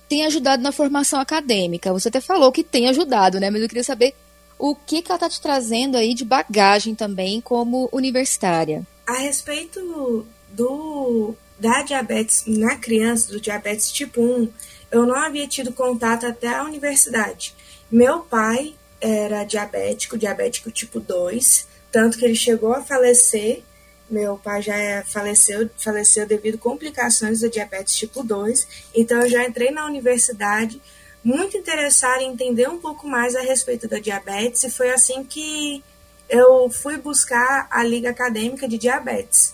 tem 0.08 0.27
ajudado 0.27 0.62
na 0.62 0.72
formação 0.72 1.20
acadêmica? 1.20 1.91
Você 1.91 2.10
até 2.10 2.22
falou 2.22 2.51
que 2.51 2.63
tem 2.63 2.88
ajudado, 2.88 3.39
né? 3.39 3.50
Mas 3.50 3.63
eu 3.63 3.67
queria 3.67 3.84
saber 3.84 4.13
o 4.57 4.75
que, 4.75 5.01
que 5.01 5.11
ela 5.11 5.17
está 5.17 5.29
te 5.29 5.41
trazendo 5.41 5.97
aí 5.97 6.13
de 6.13 6.25
bagagem 6.25 6.95
também 6.95 7.39
como 7.41 7.89
universitária. 7.91 8.85
A 9.05 9.13
respeito 9.19 10.25
do 10.49 11.35
da 11.59 11.81
diabetes 11.81 12.43
na 12.45 12.75
criança, 12.75 13.31
do 13.31 13.41
diabetes 13.41 13.91
tipo 13.91 14.21
1, 14.21 14.49
eu 14.91 15.05
não 15.05 15.15
havia 15.15 15.47
tido 15.47 15.73
contato 15.73 16.25
até 16.25 16.49
a 16.49 16.63
universidade. 16.63 17.55
Meu 17.91 18.19
pai 18.19 18.75
era 19.01 19.43
diabético, 19.43 20.17
diabético 20.17 20.71
tipo 20.71 20.99
2, 20.99 21.67
tanto 21.91 22.17
que 22.17 22.25
ele 22.25 22.35
chegou 22.35 22.73
a 22.73 22.83
falecer. 22.83 23.63
Meu 24.09 24.37
pai 24.37 24.61
já 24.61 24.75
é, 24.75 25.03
faleceu, 25.03 25.69
faleceu 25.77 26.25
devido 26.25 26.55
a 26.55 26.59
complicações 26.59 27.41
da 27.41 27.47
diabetes 27.47 27.95
tipo 27.95 28.23
2, 28.23 28.67
então 28.95 29.21
eu 29.21 29.29
já 29.29 29.45
entrei 29.45 29.71
na 29.71 29.85
universidade 29.85 30.81
muito 31.27 31.57
interessada 31.57 32.24
em 32.24 32.31
entender 32.31 32.69
um 32.69 32.77
pouco 32.77 33.05
mais 33.05 33.36
a 33.36 33.41
respeito 33.41 33.86
da 33.86 34.00
diabetes 34.00 34.63
e 34.63 34.69
foi 34.69 34.91
assim 34.91 35.25
que 35.25 35.84
eu 36.29 36.69
fui 36.69 36.96
buscar 36.96 37.67
a 37.69 37.84
Liga 37.84 38.12
Acadêmica 38.12 38.65
de 38.65 38.77
Diabetes. 38.77 39.53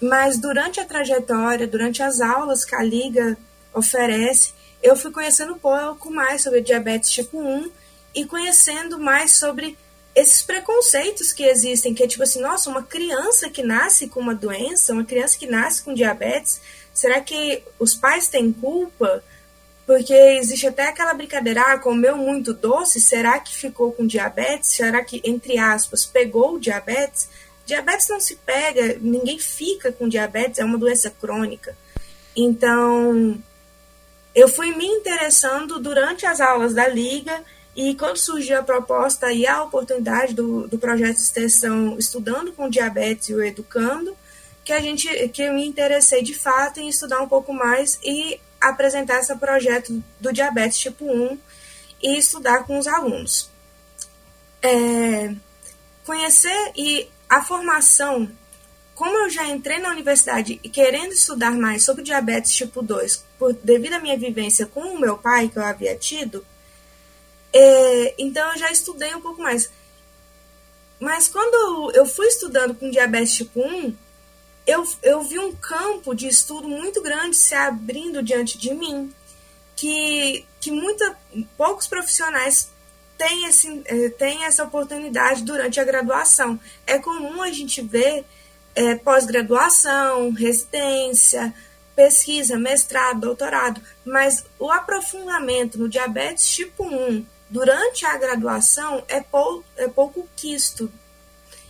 Mas 0.00 0.38
durante 0.38 0.80
a 0.80 0.86
trajetória, 0.86 1.66
durante 1.66 2.02
as 2.02 2.22
aulas 2.22 2.64
que 2.64 2.74
a 2.74 2.82
Liga 2.82 3.36
oferece, 3.74 4.54
eu 4.82 4.96
fui 4.96 5.10
conhecendo 5.10 5.52
um 5.52 5.58
pouco 5.58 6.10
mais 6.10 6.42
sobre 6.42 6.62
diabetes 6.62 7.10
tipo 7.10 7.38
1 7.38 7.70
e 8.14 8.24
conhecendo 8.24 8.98
mais 8.98 9.32
sobre 9.32 9.76
esses 10.14 10.40
preconceitos 10.40 11.30
que 11.30 11.44
existem, 11.44 11.92
que 11.92 12.04
é 12.04 12.08
tipo 12.08 12.22
assim, 12.22 12.40
nossa, 12.40 12.70
uma 12.70 12.82
criança 12.82 13.50
que 13.50 13.62
nasce 13.62 14.08
com 14.08 14.18
uma 14.18 14.34
doença, 14.34 14.94
uma 14.94 15.04
criança 15.04 15.36
que 15.38 15.46
nasce 15.46 15.82
com 15.82 15.92
diabetes, 15.92 16.62
será 16.94 17.20
que 17.20 17.62
os 17.78 17.94
pais 17.94 18.28
têm 18.28 18.50
culpa? 18.50 19.22
Porque 19.92 20.14
existe 20.14 20.66
até 20.66 20.88
aquela 20.88 21.12
brincadeira, 21.12 21.60
ah, 21.60 21.78
comeu 21.78 22.16
muito 22.16 22.54
doce, 22.54 22.98
será 22.98 23.38
que 23.38 23.54
ficou 23.54 23.92
com 23.92 24.06
diabetes? 24.06 24.70
Será 24.70 25.04
que, 25.04 25.20
entre 25.22 25.58
aspas, 25.58 26.06
pegou 26.06 26.54
o 26.54 26.58
diabetes? 26.58 27.28
Diabetes 27.66 28.08
não 28.08 28.18
se 28.18 28.36
pega, 28.36 28.96
ninguém 29.02 29.38
fica 29.38 29.92
com 29.92 30.08
diabetes, 30.08 30.60
é 30.60 30.64
uma 30.64 30.78
doença 30.78 31.10
crônica. 31.10 31.76
Então, 32.34 33.38
eu 34.34 34.48
fui 34.48 34.74
me 34.74 34.86
interessando 34.86 35.78
durante 35.78 36.24
as 36.24 36.40
aulas 36.40 36.72
da 36.72 36.88
Liga 36.88 37.44
e 37.76 37.94
quando 37.94 38.16
surgiu 38.16 38.60
a 38.60 38.62
proposta 38.62 39.30
e 39.30 39.46
a 39.46 39.62
oportunidade 39.62 40.32
do, 40.32 40.66
do 40.68 40.78
projeto 40.78 41.16
de 41.16 41.22
extensão 41.22 41.98
Estudando 41.98 42.50
com 42.50 42.70
Diabetes 42.70 43.28
e 43.28 43.34
o 43.34 43.44
Educando, 43.44 44.16
que 44.64 44.72
a 44.72 44.80
gente 44.80 45.06
que 45.28 45.42
eu 45.42 45.52
me 45.52 45.66
interessei 45.66 46.22
de 46.22 46.32
fato 46.32 46.80
em 46.80 46.88
estudar 46.88 47.20
um 47.20 47.28
pouco 47.28 47.52
mais 47.52 47.98
e 48.02 48.40
apresentar 48.62 49.20
esse 49.20 49.34
projeto 49.36 50.02
do 50.20 50.32
diabetes 50.32 50.78
tipo 50.78 51.04
1 51.04 51.38
e 52.02 52.18
estudar 52.18 52.64
com 52.64 52.78
os 52.78 52.86
alunos. 52.86 53.50
É, 54.62 55.34
conhecer 56.04 56.72
e 56.76 57.08
a 57.28 57.42
formação, 57.42 58.30
como 58.94 59.16
eu 59.18 59.30
já 59.30 59.46
entrei 59.46 59.78
na 59.78 59.90
universidade 59.90 60.60
e 60.62 60.68
querendo 60.68 61.12
estudar 61.12 61.52
mais 61.52 61.84
sobre 61.84 62.04
diabetes 62.04 62.54
tipo 62.54 62.82
2, 62.82 63.24
por, 63.38 63.52
devido 63.54 63.94
à 63.94 64.00
minha 64.00 64.16
vivência 64.16 64.66
com 64.66 64.80
o 64.80 65.00
meu 65.00 65.18
pai 65.18 65.48
que 65.48 65.58
eu 65.58 65.64
havia 65.64 65.96
tido, 65.96 66.44
é, 67.52 68.14
então 68.18 68.52
eu 68.52 68.58
já 68.58 68.70
estudei 68.70 69.14
um 69.14 69.20
pouco 69.20 69.42
mais. 69.42 69.70
Mas 71.00 71.28
quando 71.28 71.90
eu 71.94 72.06
fui 72.06 72.26
estudando 72.26 72.74
com 72.74 72.90
diabetes 72.90 73.34
tipo 73.34 73.60
1, 73.60 73.94
eu, 74.82 74.88
eu 75.02 75.22
vi 75.22 75.38
um 75.38 75.54
campo 75.54 76.14
de 76.14 76.26
estudo 76.26 76.68
muito 76.68 77.02
grande 77.02 77.36
se 77.36 77.54
abrindo 77.54 78.22
diante 78.22 78.58
de 78.58 78.74
mim, 78.74 79.12
que, 79.76 80.44
que 80.60 80.70
muita, 80.70 81.16
poucos 81.56 81.86
profissionais 81.86 82.70
têm, 83.16 83.46
esse, 83.46 83.82
é, 83.84 84.08
têm 84.10 84.44
essa 84.44 84.64
oportunidade 84.64 85.42
durante 85.42 85.80
a 85.80 85.84
graduação. 85.84 86.58
É 86.86 86.98
comum 86.98 87.42
a 87.42 87.50
gente 87.50 87.80
ver 87.80 88.24
é, 88.74 88.94
pós-graduação, 88.96 90.30
residência, 90.32 91.54
pesquisa, 91.94 92.58
mestrado, 92.58 93.20
doutorado, 93.20 93.80
mas 94.04 94.44
o 94.58 94.70
aprofundamento 94.70 95.78
no 95.78 95.88
diabetes 95.88 96.48
tipo 96.48 96.84
1 96.84 97.24
durante 97.50 98.06
a 98.06 98.16
graduação 98.16 99.04
é, 99.08 99.20
pou, 99.20 99.62
é 99.76 99.86
pouco 99.86 100.26
quisto. 100.34 100.90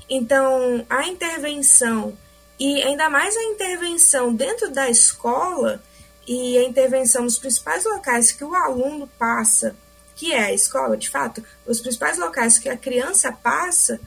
Então, 0.08 0.86
a 0.88 1.08
intervenção, 1.08 2.16
e 2.62 2.80
ainda 2.80 3.10
mais 3.10 3.36
a 3.36 3.42
intervenção 3.42 4.32
dentro 4.32 4.70
da 4.70 4.88
escola, 4.88 5.82
e 6.24 6.56
a 6.56 6.62
intervenção 6.62 7.24
nos 7.24 7.36
principais 7.36 7.84
locais 7.84 8.30
que 8.30 8.44
o 8.44 8.54
aluno 8.54 9.08
passa, 9.18 9.74
que 10.14 10.32
é 10.32 10.44
a 10.44 10.52
escola, 10.52 10.96
de 10.96 11.10
fato, 11.10 11.42
os 11.66 11.80
principais 11.80 12.18
locais 12.18 12.60
que 12.60 12.68
a 12.68 12.76
criança 12.76 13.32
passa, 13.32 14.00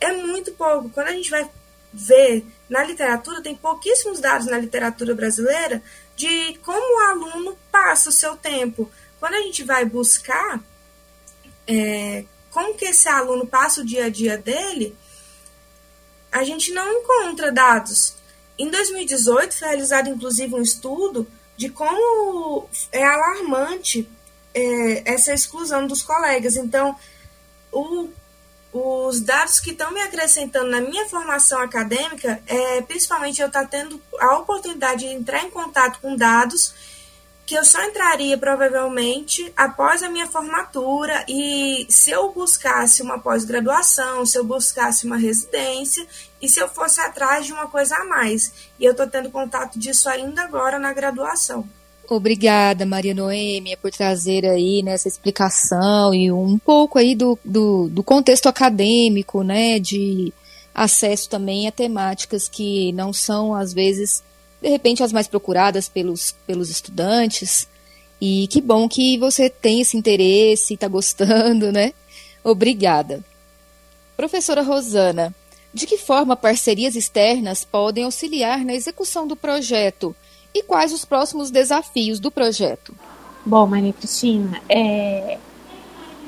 é 0.00 0.12
muito 0.12 0.52
pouco. 0.52 0.88
Quando 0.90 1.08
a 1.08 1.12
gente 1.14 1.28
vai 1.28 1.50
ver 1.92 2.46
na 2.68 2.84
literatura, 2.84 3.42
tem 3.42 3.56
pouquíssimos 3.56 4.20
dados 4.20 4.46
na 4.46 4.56
literatura 4.56 5.12
brasileira 5.12 5.82
de 6.14 6.56
como 6.62 6.78
o 6.78 7.08
aluno 7.08 7.58
passa 7.72 8.08
o 8.08 8.12
seu 8.12 8.36
tempo. 8.36 8.88
Quando 9.18 9.34
a 9.34 9.40
gente 9.40 9.64
vai 9.64 9.84
buscar 9.84 10.60
é, 11.66 12.24
como 12.52 12.74
que 12.74 12.84
esse 12.84 13.08
aluno 13.08 13.48
passa 13.48 13.80
o 13.80 13.84
dia 13.84 14.04
a 14.04 14.08
dia 14.08 14.38
dele, 14.38 14.96
a 16.36 16.44
gente 16.44 16.70
não 16.70 16.86
encontra 16.92 17.50
dados. 17.50 18.14
Em 18.58 18.70
2018 18.70 19.58
foi 19.58 19.68
realizado 19.68 20.08
inclusive 20.10 20.54
um 20.54 20.60
estudo 20.60 21.26
de 21.56 21.70
como 21.70 22.68
é 22.92 23.02
alarmante 23.02 24.06
é, 24.52 25.10
essa 25.10 25.32
exclusão 25.32 25.86
dos 25.86 26.02
colegas. 26.02 26.56
Então, 26.56 26.94
o, 27.72 28.10
os 28.70 29.20
dados 29.22 29.58
que 29.58 29.70
estão 29.70 29.90
me 29.90 30.00
acrescentando 30.02 30.70
na 30.70 30.80
minha 30.82 31.08
formação 31.08 31.58
acadêmica, 31.60 32.42
é, 32.46 32.82
principalmente 32.82 33.40
eu 33.40 33.46
estar 33.46 33.62
tá 33.62 33.68
tendo 33.68 34.00
a 34.20 34.36
oportunidade 34.36 35.06
de 35.06 35.14
entrar 35.14 35.42
em 35.42 35.50
contato 35.50 36.00
com 36.00 36.14
dados 36.14 36.74
que 37.46 37.54
eu 37.54 37.64
só 37.64 37.80
entraria 37.84 38.36
provavelmente 38.36 39.52
após 39.56 40.02
a 40.02 40.08
minha 40.08 40.26
formatura 40.26 41.24
e 41.28 41.86
se 41.88 42.10
eu 42.10 42.32
buscasse 42.32 43.02
uma 43.02 43.20
pós-graduação, 43.20 44.26
se 44.26 44.36
eu 44.36 44.44
buscasse 44.44 45.06
uma 45.06 45.16
residência 45.16 46.04
e 46.42 46.48
se 46.48 46.58
eu 46.58 46.68
fosse 46.68 47.00
atrás 47.00 47.46
de 47.46 47.52
uma 47.52 47.68
coisa 47.68 47.94
a 47.94 48.04
mais. 48.04 48.52
E 48.80 48.84
eu 48.84 48.90
estou 48.90 49.06
tendo 49.06 49.30
contato 49.30 49.78
disso 49.78 50.08
ainda 50.08 50.42
agora 50.42 50.80
na 50.80 50.92
graduação. 50.92 51.64
Obrigada, 52.08 52.84
Maria 52.84 53.14
Noêmia, 53.14 53.76
por 53.76 53.92
trazer 53.92 54.44
aí 54.44 54.82
nessa 54.82 55.08
né, 55.08 55.12
explicação 55.12 56.12
e 56.12 56.30
um 56.30 56.58
pouco 56.58 56.98
aí 56.98 57.14
do, 57.14 57.38
do, 57.44 57.88
do 57.88 58.02
contexto 58.02 58.48
acadêmico, 58.48 59.42
né, 59.42 59.78
de 59.78 60.32
acesso 60.74 61.28
também 61.28 61.66
a 61.66 61.72
temáticas 61.72 62.48
que 62.48 62.92
não 62.92 63.12
são, 63.12 63.54
às 63.54 63.72
vezes, 63.72 64.22
de 64.60 64.68
repente 64.68 65.02
as 65.02 65.12
mais 65.12 65.28
procuradas 65.28 65.88
pelos, 65.88 66.34
pelos 66.46 66.70
estudantes. 66.70 67.68
E 68.20 68.46
que 68.48 68.60
bom 68.60 68.88
que 68.88 69.18
você 69.18 69.50
tem 69.50 69.80
esse 69.80 69.96
interesse, 69.96 70.74
está 70.74 70.88
gostando, 70.88 71.70
né? 71.70 71.92
Obrigada. 72.42 73.22
Professora 74.16 74.62
Rosana, 74.62 75.34
de 75.74 75.86
que 75.86 75.98
forma 75.98 76.34
parcerias 76.34 76.96
externas 76.96 77.64
podem 77.64 78.04
auxiliar 78.04 78.64
na 78.64 78.72
execução 78.72 79.26
do 79.26 79.36
projeto 79.36 80.16
e 80.54 80.62
quais 80.62 80.90
os 80.92 81.04
próximos 81.04 81.50
desafios 81.50 82.18
do 82.18 82.30
projeto? 82.30 82.94
Bom, 83.44 83.66
Maria 83.66 83.92
Cristina, 83.92 84.62
é, 84.70 85.38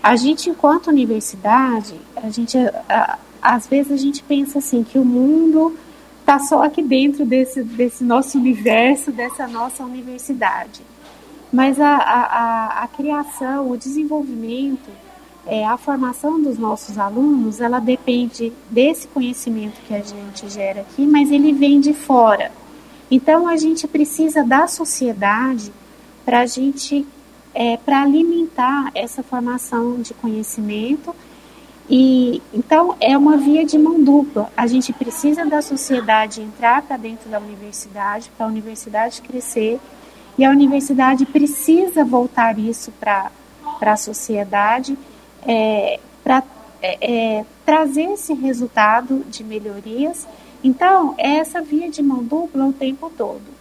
a 0.02 0.16
gente, 0.16 0.50
enquanto 0.50 0.88
universidade, 0.88 1.94
a 2.14 2.28
gente, 2.28 2.58
a, 2.58 3.18
às 3.40 3.66
vezes 3.66 3.90
a 3.90 3.96
gente 3.96 4.22
pensa 4.22 4.58
assim 4.58 4.84
que 4.84 4.98
o 4.98 5.04
mundo 5.04 5.78
está 6.28 6.38
só 6.40 6.62
aqui 6.62 6.82
dentro 6.82 7.24
desse, 7.24 7.62
desse 7.62 8.04
nosso 8.04 8.36
universo, 8.36 9.10
dessa 9.10 9.48
nossa 9.48 9.82
universidade. 9.82 10.82
Mas 11.50 11.80
a, 11.80 11.96
a, 11.96 12.82
a 12.82 12.88
criação, 12.88 13.70
o 13.70 13.78
desenvolvimento, 13.78 14.90
é, 15.46 15.66
a 15.66 15.78
formação 15.78 16.38
dos 16.38 16.58
nossos 16.58 16.98
alunos, 16.98 17.62
ela 17.62 17.80
depende 17.80 18.52
desse 18.70 19.08
conhecimento 19.08 19.80
que 19.86 19.94
a 19.94 20.02
gente 20.02 20.50
gera 20.50 20.82
aqui, 20.82 21.06
mas 21.06 21.32
ele 21.32 21.50
vem 21.54 21.80
de 21.80 21.94
fora. 21.94 22.52
Então 23.10 23.48
a 23.48 23.56
gente 23.56 23.88
precisa 23.88 24.44
da 24.44 24.66
sociedade 24.66 25.72
para 26.26 26.40
a 26.40 26.46
gente, 26.46 27.06
é, 27.54 27.78
para 27.78 28.02
alimentar 28.02 28.90
essa 28.94 29.22
formação 29.22 30.02
de 30.02 30.12
conhecimento 30.12 31.14
e 31.88 32.42
então 32.52 32.96
é 33.00 33.16
uma 33.16 33.36
via 33.36 33.64
de 33.64 33.78
mão 33.78 34.02
dupla. 34.02 34.50
A 34.56 34.66
gente 34.66 34.92
precisa 34.92 35.46
da 35.46 35.62
sociedade 35.62 36.42
entrar 36.42 36.82
para 36.82 36.96
dentro 36.96 37.30
da 37.30 37.38
universidade, 37.38 38.30
para 38.36 38.46
a 38.46 38.48
universidade 38.48 39.22
crescer, 39.22 39.80
e 40.36 40.44
a 40.44 40.50
universidade 40.50 41.24
precisa 41.24 42.04
voltar 42.04 42.58
isso 42.58 42.92
para 43.00 43.30
a 43.80 43.96
sociedade, 43.96 44.96
é, 45.46 45.98
para 46.22 46.42
é, 46.82 47.38
é, 47.38 47.44
trazer 47.64 48.12
esse 48.12 48.34
resultado 48.34 49.24
de 49.28 49.42
melhorias. 49.42 50.28
Então, 50.62 51.14
é 51.16 51.36
essa 51.36 51.62
via 51.62 51.90
de 51.90 52.02
mão 52.02 52.22
dupla 52.22 52.66
o 52.66 52.72
tempo 52.72 53.10
todo. 53.16 53.58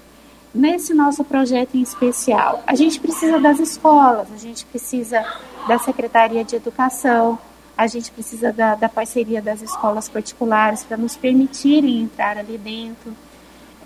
Nesse 0.54 0.94
nosso 0.94 1.24
projeto 1.24 1.76
em 1.76 1.82
especial, 1.82 2.64
a 2.66 2.74
gente 2.76 3.00
precisa 3.00 3.40
das 3.40 3.60
escolas, 3.60 4.28
a 4.34 4.38
gente 4.38 4.66
precisa 4.66 5.24
da 5.68 5.78
Secretaria 5.78 6.44
de 6.44 6.56
Educação, 6.56 7.38
a 7.78 7.86
gente 7.86 8.12
precisa 8.12 8.52
da, 8.52 8.74
da 8.76 8.90
parceria 8.90 9.42
das 9.42 9.62
escolas 9.62 10.10
particulares 10.10 10.84
para 10.84 10.98
nos 10.98 11.16
permitirem 11.16 12.02
entrar 12.02 12.38
ali 12.38 12.58
dentro, 12.58 13.16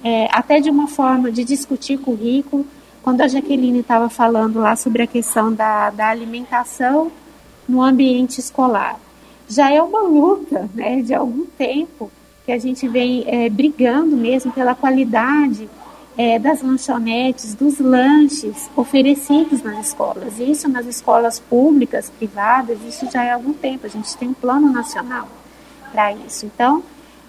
é, 0.04 0.28
até 0.32 0.60
de 0.62 0.70
uma 0.70 0.88
forma 0.88 1.32
de 1.32 1.44
discutir 1.44 1.98
currículo. 1.98 2.66
Quando 3.04 3.22
a 3.22 3.28
Jaqueline 3.28 3.80
estava 3.80 4.10
falando 4.10 4.60
lá 4.60 4.76
sobre 4.76 5.04
a 5.04 5.08
questão 5.08 5.54
da, 5.54 5.90
da 5.90 6.08
alimentação 6.08 7.12
no 7.68 7.82
ambiente 7.82 8.40
escolar, 8.40 8.98
já 9.50 9.72
é 9.72 9.82
uma 9.82 10.02
luta 10.04 10.70
né, 10.74 11.02
de 11.02 11.14
algum 11.14 11.46
tempo 11.46 12.10
que 12.46 12.52
a 12.52 12.58
gente 12.58 12.88
vem 12.88 13.26
é, 13.28 13.50
brigando 13.50 14.16
mesmo 14.16 14.52
pela 14.54 14.74
qualidade 14.74 15.70
é, 16.18 16.38
das 16.38 16.62
lanchonetes, 16.62 17.56
dos 17.56 17.80
lanches 17.80 18.70
oferecidos 18.76 19.62
nas 19.62 19.88
escolas. 19.88 20.40
Isso 20.40 20.68
nas 20.68 20.86
escolas 20.86 21.40
públicas, 21.40 22.12
privadas, 22.18 22.80
isso 22.88 23.10
já 23.10 23.24
é 23.24 23.32
há 23.32 23.36
algum 23.36 23.54
tempo. 23.54 23.86
A 23.86 23.90
gente 23.90 24.16
tem 24.18 24.30
um 24.30 24.34
plano 24.34 24.72
nacional 24.72 25.28
para 25.92 26.14
isso. 26.14 26.46
Então, 26.46 26.84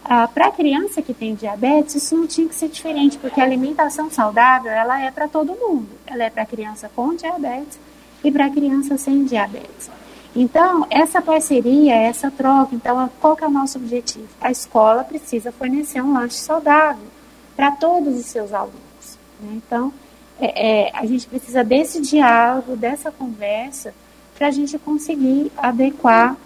ah, 0.04 0.26
para 0.26 0.48
a 0.48 0.50
criança 0.52 1.00
que 1.00 1.14
tem 1.14 1.34
diabetes, 1.34 1.94
isso 1.94 2.16
não 2.16 2.26
tinha 2.26 2.48
que 2.48 2.54
ser 2.54 2.68
diferente, 2.68 3.18
porque 3.18 3.40
a 3.40 3.44
alimentação 3.44 4.10
saudável 4.10 4.70
ela 4.70 5.00
é 5.00 5.10
para 5.10 5.28
todo 5.28 5.54
mundo. 5.54 5.88
Ela 6.06 6.24
é 6.24 6.30
para 6.30 6.42
a 6.42 6.46
criança 6.46 6.90
com 6.94 7.14
diabetes 7.14 7.78
e 8.24 8.30
para 8.30 8.46
a 8.46 8.50
criança 8.50 8.98
sem 8.98 9.24
diabetes. 9.24 9.90
Então, 10.34 10.86
essa 10.88 11.20
parceria, 11.20 11.94
essa 11.94 12.30
troca, 12.30 12.74
então, 12.74 13.08
qual 13.20 13.36
que 13.36 13.44
é 13.44 13.46
o 13.46 13.50
nosso 13.50 13.78
objetivo? 13.78 14.26
A 14.40 14.50
escola 14.50 15.04
precisa 15.04 15.52
fornecer 15.52 16.00
um 16.02 16.14
lanche 16.14 16.36
saudável 16.36 17.11
para 17.56 17.70
todos 17.72 18.18
os 18.18 18.26
seus 18.26 18.52
alunos. 18.52 19.18
Né? 19.40 19.54
Então, 19.54 19.92
é, 20.40 20.88
é, 20.88 20.90
a 20.94 21.06
gente 21.06 21.26
precisa 21.26 21.62
desse 21.62 22.00
diálogo, 22.00 22.76
dessa 22.76 23.10
conversa, 23.10 23.94
para 24.36 24.48
a 24.48 24.50
gente 24.50 24.78
conseguir 24.78 25.52
adequar 25.56 26.36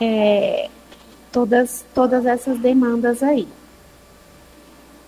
é, 0.00 0.68
todas, 1.30 1.84
todas 1.94 2.26
essas 2.26 2.58
demandas 2.58 3.22
aí. 3.22 3.46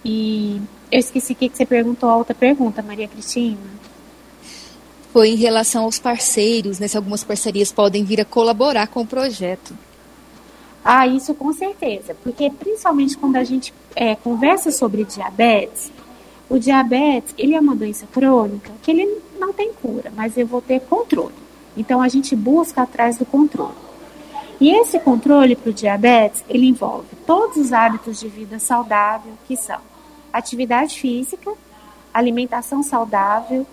E 0.05 0.61
eu 0.91 0.99
esqueci 0.99 1.35
que 1.35 1.49
você 1.49 1.65
perguntou 1.65 2.09
a 2.09 2.17
outra 2.17 2.35
pergunta, 2.35 2.83
Maria 2.83 3.09
Cristina. 3.09 3.59
Foi 5.13 5.31
em 5.31 5.37
relação 5.37 5.85
aos 5.85 5.99
parceiros, 5.99 6.79
né, 6.79 6.89
se 6.89 6.97
algumas 6.97 7.23
parcerias 7.23 7.71
podem 7.71 8.05
vir 8.05 8.21
a 8.21 8.25
colaborar 8.25 8.87
com 8.89 9.03
o 9.03 9.07
projeto. 9.07 9.77
Ah, 10.85 11.07
isso 11.07 11.33
com 11.35 11.53
certeza, 11.53 12.17
porque 12.25 12.51
principalmente 12.51 13.17
quando 13.17 13.37
a 13.37 13.45
gente 13.45 13.73
é, 13.95 14.17
conversa 14.17 14.73
sobre 14.73 15.05
diabetes, 15.05 15.93
o 16.51 16.59
diabetes 16.59 17.35
ele 17.39 17.55
é 17.55 17.61
uma 17.61 17.77
doença 17.77 18.07
crônica 18.13 18.73
que 18.83 18.91
ele 18.91 19.23
não 19.39 19.53
tem 19.53 19.73
cura, 19.73 20.13
mas 20.17 20.37
eu 20.37 20.47
vou 20.47 20.61
ter 20.61 20.81
controle. 20.81 21.35
Então 21.77 22.03
a 22.03 22.09
gente 22.09 22.35
busca 22.35 22.83
atrás 22.83 23.17
do 23.17 23.25
controle. 23.25 23.75
E 24.61 24.71
esse 24.71 24.99
controle 24.99 25.55
para 25.55 25.71
o 25.71 25.73
diabetes 25.73 26.45
ele 26.49 26.67
envolve 26.67 27.09
todos 27.27 27.57
os 27.57 27.73
hábitos 27.73 28.19
de 28.19 28.29
vida 28.29 28.59
saudável 28.59 29.33
que 29.47 29.57
são 29.57 29.81
atividade 30.33 30.99
física, 30.99 31.53
alimentação 32.13 32.83
saudável 32.83 33.67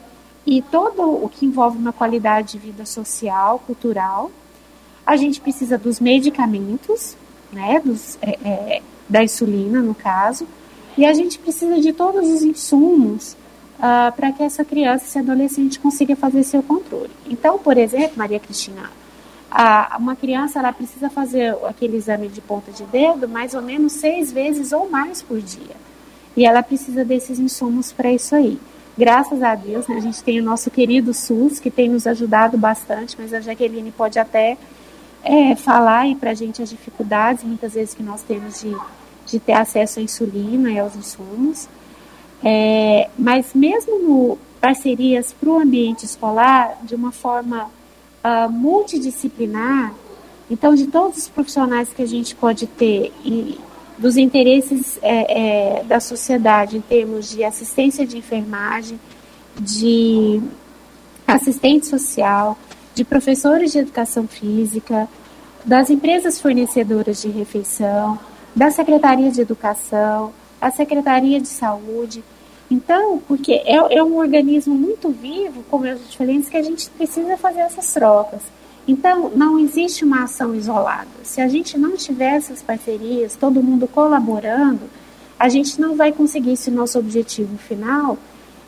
e 0.45 0.61
todo 0.61 1.01
o 1.01 1.27
que 1.27 1.45
envolve 1.45 1.77
uma 1.77 1.91
qualidade 1.91 2.53
de 2.53 2.59
vida 2.59 2.85
social, 2.85 3.59
cultural 3.65 4.31
a 5.09 5.15
gente 5.15 5.41
precisa 5.41 5.75
dos 5.75 5.99
medicamentos, 5.99 7.17
né, 7.51 7.81
dos, 7.83 8.19
é, 8.21 8.37
é, 8.47 8.81
da 9.09 9.23
insulina, 9.23 9.81
no 9.81 9.95
caso, 9.95 10.47
e 10.95 11.03
a 11.03 11.11
gente 11.15 11.39
precisa 11.39 11.79
de 11.79 11.91
todos 11.91 12.29
os 12.29 12.43
insumos 12.43 13.35
uh, 13.79 14.15
para 14.15 14.31
que 14.31 14.43
essa 14.43 14.63
criança, 14.63 15.05
esse 15.05 15.17
adolescente 15.17 15.79
consiga 15.79 16.15
fazer 16.15 16.43
seu 16.43 16.61
controle. 16.61 17.09
Então, 17.27 17.57
por 17.57 17.75
exemplo, 17.75 18.11
Maria 18.17 18.39
Cristina, 18.39 18.91
a, 19.49 19.97
uma 19.99 20.15
criança 20.15 20.59
ela 20.59 20.71
precisa 20.71 21.09
fazer 21.09 21.57
aquele 21.67 21.97
exame 21.97 22.27
de 22.27 22.39
ponta 22.39 22.71
de 22.71 22.83
dedo 22.83 23.27
mais 23.27 23.55
ou 23.55 23.63
menos 23.63 23.93
seis 23.93 24.31
vezes 24.31 24.71
ou 24.71 24.87
mais 24.91 25.23
por 25.23 25.41
dia. 25.41 25.75
E 26.37 26.45
ela 26.45 26.61
precisa 26.61 27.03
desses 27.03 27.39
insumos 27.39 27.91
para 27.91 28.13
isso 28.13 28.35
aí. 28.35 28.59
Graças 28.95 29.41
a 29.41 29.55
Deus, 29.55 29.87
né, 29.87 29.95
a 29.95 30.01
gente 30.01 30.21
tem 30.23 30.39
o 30.39 30.43
nosso 30.43 30.69
querido 30.69 31.15
SUS, 31.15 31.59
que 31.59 31.71
tem 31.71 31.89
nos 31.89 32.05
ajudado 32.05 32.59
bastante, 32.59 33.15
mas 33.19 33.33
a 33.33 33.39
Jaqueline 33.39 33.91
pode 33.91 34.19
até 34.19 34.55
é, 35.23 35.55
falar 35.55 36.01
aí 36.01 36.15
para 36.15 36.31
a 36.31 36.33
gente 36.33 36.61
as 36.61 36.69
dificuldades 36.69 37.43
muitas 37.43 37.73
vezes 37.73 37.93
que 37.93 38.03
nós 38.03 38.21
temos 38.21 38.61
de, 38.61 38.75
de 39.25 39.39
ter 39.39 39.53
acesso 39.53 39.99
à 39.99 40.03
insulina 40.03 40.71
e 40.71 40.79
aos 40.79 40.95
insumos. 40.95 41.67
É, 42.43 43.09
mas 43.17 43.53
mesmo 43.53 43.99
no, 43.99 44.37
parcerias 44.59 45.33
para 45.33 45.49
o 45.49 45.59
ambiente 45.59 46.05
escolar 46.05 46.77
de 46.83 46.95
uma 46.95 47.11
forma 47.11 47.69
uh, 48.23 48.49
multidisciplinar. 48.49 49.93
Então, 50.49 50.73
de 50.73 50.87
todos 50.87 51.17
os 51.17 51.29
profissionais 51.29 51.89
que 51.93 52.01
a 52.01 52.07
gente 52.07 52.35
pode 52.35 52.65
ter 52.65 53.13
e 53.23 53.59
dos 53.97 54.15
interesses 54.15 54.97
é, 55.01 55.79
é, 55.79 55.83
da 55.83 55.99
sociedade 55.99 56.77
em 56.77 56.81
termos 56.81 57.29
de 57.29 57.43
assistência 57.43 58.07
de 58.07 58.17
enfermagem, 58.17 58.99
de 59.59 60.41
assistente 61.27 61.85
social, 61.85 62.57
de 62.99 63.05
professores 63.05 63.71
de 63.71 63.79
educação 63.79 64.27
física, 64.27 65.07
das 65.63 65.89
empresas 65.89 66.41
fornecedoras 66.41 67.21
de 67.21 67.29
refeição, 67.29 68.19
da 68.53 68.69
Secretaria 68.71 69.31
de 69.31 69.39
Educação, 69.39 70.33
a 70.59 70.69
Secretaria 70.69 71.39
de 71.39 71.47
Saúde. 71.47 72.21
Então, 72.69 73.21
porque 73.25 73.53
é, 73.53 73.77
é 73.97 74.03
um 74.03 74.17
organismo 74.17 74.75
muito 74.75 75.09
vivo, 75.11 75.63
como 75.71 75.85
eu 75.85 75.97
te 75.97 76.17
falei, 76.17 76.41
que 76.41 76.57
a 76.57 76.61
gente 76.61 76.89
precisa 76.89 77.37
fazer 77.37 77.61
essas 77.61 77.93
trocas. 77.93 78.41
Então, 78.85 79.31
não 79.33 79.57
existe 79.57 80.03
uma 80.03 80.23
ação 80.23 80.53
isolada. 80.53 81.07
Se 81.23 81.39
a 81.39 81.47
gente 81.47 81.77
não 81.77 81.95
tiver 81.95 82.35
essas 82.35 82.61
parcerias, 82.61 83.33
todo 83.33 83.63
mundo 83.63 83.87
colaborando, 83.87 84.81
a 85.39 85.47
gente 85.47 85.79
não 85.79 85.95
vai 85.95 86.11
conseguir 86.11 86.51
esse 86.51 86.69
nosso 86.69 86.99
objetivo 86.99 87.57
final, 87.57 88.17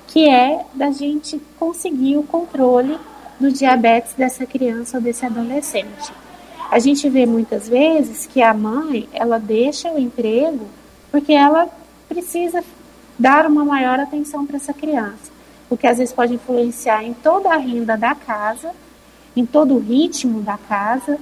que 0.08 0.30
é 0.30 0.66
da 0.74 0.90
gente 0.90 1.42
conseguir 1.60 2.16
o 2.16 2.24
controle 2.24 2.98
do 3.42 3.52
diabetes 3.52 4.14
dessa 4.14 4.46
criança 4.46 4.98
ou 4.98 5.04
desse 5.04 5.26
adolescente. 5.26 6.14
A 6.70 6.80
gente 6.80 7.10
vê 7.10 7.26
muitas 7.26 7.68
vezes 7.68 8.26
que 8.26 8.42
a 8.42 8.54
mãe, 8.54 9.10
ela 9.12 9.38
deixa 9.38 9.92
o 9.92 10.00
emprego 10.00 10.66
porque 11.12 11.34
ela 11.34 11.68
precisa 12.08 12.64
dar 13.20 13.46
uma 13.46 13.66
maior 13.66 14.00
atenção 14.00 14.46
para 14.46 14.56
essa 14.56 14.74
criança, 14.74 15.32
o 15.70 15.76
que 15.76 15.86
às 15.86 15.98
vezes 15.98 16.14
pode 16.14 16.34
influenciar 16.34 17.04
em 17.04 17.14
toda 17.14 17.54
a 17.54 17.58
renda 17.58 17.98
da 17.98 18.16
casa, 18.16 18.72
em 19.36 19.46
todo 19.46 19.76
o 19.76 19.80
ritmo 19.80 20.42
da 20.42 20.58
casa. 20.58 21.20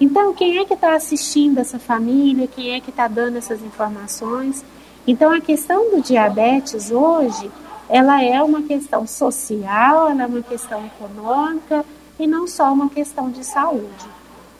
Então, 0.00 0.32
quem 0.32 0.58
é 0.58 0.64
que 0.64 0.74
está 0.74 0.94
assistindo 0.94 1.58
essa 1.58 1.78
família? 1.78 2.46
Quem 2.46 2.74
é 2.74 2.80
que 2.80 2.90
está 2.90 3.08
dando 3.08 3.36
essas 3.36 3.62
informações? 3.62 4.64
Então, 5.06 5.32
a 5.32 5.40
questão 5.40 5.90
do 5.90 6.02
diabetes 6.02 6.90
hoje 6.90 7.50
ela 7.88 8.22
é 8.22 8.42
uma 8.42 8.62
questão 8.62 9.06
social, 9.06 10.10
ela 10.10 10.22
é 10.22 10.26
uma 10.26 10.42
questão 10.42 10.84
econômica 10.86 11.84
e 12.18 12.26
não 12.26 12.46
só 12.46 12.72
uma 12.72 12.88
questão 12.88 13.30
de 13.30 13.44
saúde. 13.44 14.06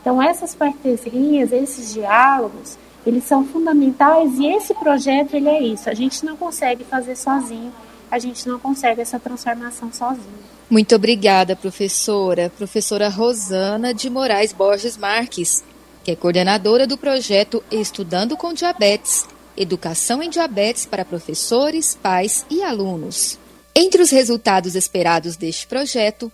Então 0.00 0.22
essas 0.22 0.54
parcerias, 0.54 1.52
esses 1.52 1.92
diálogos, 1.92 2.78
eles 3.04 3.24
são 3.24 3.44
fundamentais 3.44 4.38
e 4.38 4.46
esse 4.46 4.74
projeto 4.74 5.34
ele 5.34 5.48
é 5.48 5.62
isso. 5.62 5.88
A 5.88 5.94
gente 5.94 6.24
não 6.24 6.36
consegue 6.36 6.84
fazer 6.84 7.16
sozinho, 7.16 7.72
a 8.10 8.18
gente 8.18 8.48
não 8.48 8.58
consegue 8.58 9.00
essa 9.00 9.18
transformação 9.18 9.92
sozinho. 9.92 10.56
Muito 10.68 10.94
obrigada, 10.94 11.54
professora, 11.54 12.50
professora 12.56 13.08
Rosana 13.08 13.94
de 13.94 14.10
Moraes 14.10 14.52
Borges 14.52 14.96
Marques, 14.96 15.64
que 16.02 16.10
é 16.10 16.16
coordenadora 16.16 16.86
do 16.86 16.98
projeto 16.98 17.62
Estudando 17.70 18.36
com 18.36 18.52
Diabetes 18.52 19.26
Educação 19.56 20.22
em 20.22 20.28
Diabetes 20.28 20.84
para 20.84 21.04
professores, 21.04 21.96
pais 22.00 22.44
e 22.50 22.62
alunos. 22.62 23.38
Entre 23.74 24.02
os 24.02 24.10
resultados 24.10 24.74
esperados 24.74 25.36
deste 25.36 25.66
projeto 25.66 26.30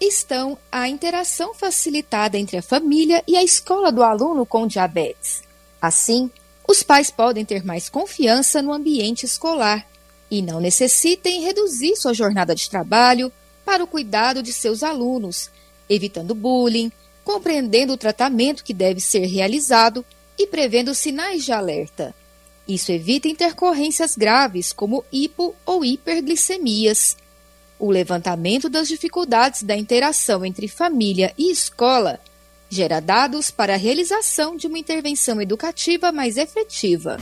estão 0.00 0.56
a 0.70 0.88
interação 0.88 1.54
facilitada 1.54 2.38
entre 2.38 2.56
a 2.56 2.62
família 2.62 3.22
e 3.26 3.36
a 3.36 3.42
escola 3.42 3.90
do 3.90 4.02
aluno 4.02 4.46
com 4.46 4.66
diabetes. 4.66 5.42
Assim, 5.80 6.30
os 6.66 6.82
pais 6.82 7.10
podem 7.10 7.44
ter 7.44 7.64
mais 7.64 7.88
confiança 7.88 8.60
no 8.60 8.72
ambiente 8.72 9.24
escolar 9.24 9.86
e 10.30 10.42
não 10.42 10.60
necessitem 10.60 11.42
reduzir 11.42 11.96
sua 11.96 12.12
jornada 12.12 12.54
de 12.54 12.68
trabalho 12.68 13.32
para 13.64 13.82
o 13.82 13.86
cuidado 13.86 14.42
de 14.42 14.52
seus 14.52 14.82
alunos, 14.82 15.50
evitando 15.88 16.34
bullying, 16.34 16.92
compreendendo 17.24 17.94
o 17.94 17.98
tratamento 17.98 18.64
que 18.64 18.74
deve 18.74 19.00
ser 19.00 19.26
realizado 19.26 20.04
e 20.38 20.46
prevendo 20.46 20.94
sinais 20.94 21.44
de 21.44 21.52
alerta. 21.52 22.14
Isso 22.68 22.92
evita 22.92 23.26
intercorrências 23.26 24.14
graves 24.14 24.74
como 24.74 25.02
hipo 25.10 25.54
ou 25.64 25.82
hiperglicemias. 25.82 27.16
O 27.78 27.90
levantamento 27.90 28.68
das 28.68 28.86
dificuldades 28.86 29.62
da 29.62 29.74
interação 29.74 30.44
entre 30.44 30.68
família 30.68 31.32
e 31.38 31.50
escola 31.50 32.20
gera 32.68 33.00
dados 33.00 33.50
para 33.50 33.72
a 33.72 33.78
realização 33.78 34.54
de 34.54 34.66
uma 34.66 34.78
intervenção 34.78 35.40
educativa 35.40 36.12
mais 36.12 36.36
efetiva. 36.36 37.16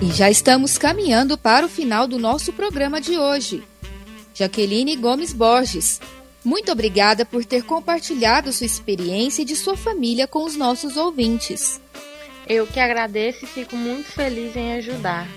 E 0.00 0.10
já 0.12 0.30
estamos 0.30 0.78
caminhando 0.78 1.36
para 1.36 1.66
o 1.66 1.68
final 1.68 2.08
do 2.08 2.18
nosso 2.18 2.54
programa 2.54 2.98
de 2.98 3.18
hoje. 3.18 3.62
Jaqueline 4.32 4.96
Gomes 4.96 5.34
Borges, 5.34 6.00
muito 6.48 6.72
obrigada 6.72 7.26
por 7.26 7.44
ter 7.44 7.62
compartilhado 7.62 8.54
sua 8.54 8.64
experiência 8.64 9.42
e 9.42 9.44
de 9.44 9.54
sua 9.54 9.76
família 9.76 10.26
com 10.26 10.44
os 10.44 10.56
nossos 10.56 10.96
ouvintes. 10.96 11.78
Eu 12.48 12.66
que 12.66 12.80
agradeço 12.80 13.44
e 13.44 13.46
fico 13.46 13.76
muito 13.76 14.10
feliz 14.10 14.56
em 14.56 14.72
ajudar. 14.72 15.28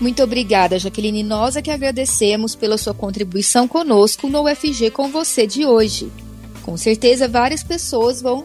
Muito 0.00 0.20
obrigada, 0.24 0.76
Jaqueline. 0.76 1.22
Nós 1.22 1.54
é 1.54 1.62
que 1.62 1.70
agradecemos 1.70 2.56
pela 2.56 2.76
sua 2.76 2.92
contribuição 2.92 3.68
conosco 3.68 4.28
no 4.28 4.42
UFG 4.42 4.90
com 4.90 5.08
você 5.08 5.46
de 5.46 5.64
hoje. 5.64 6.10
Com 6.64 6.76
certeza, 6.76 7.28
várias 7.28 7.62
pessoas 7.62 8.20
vão 8.20 8.44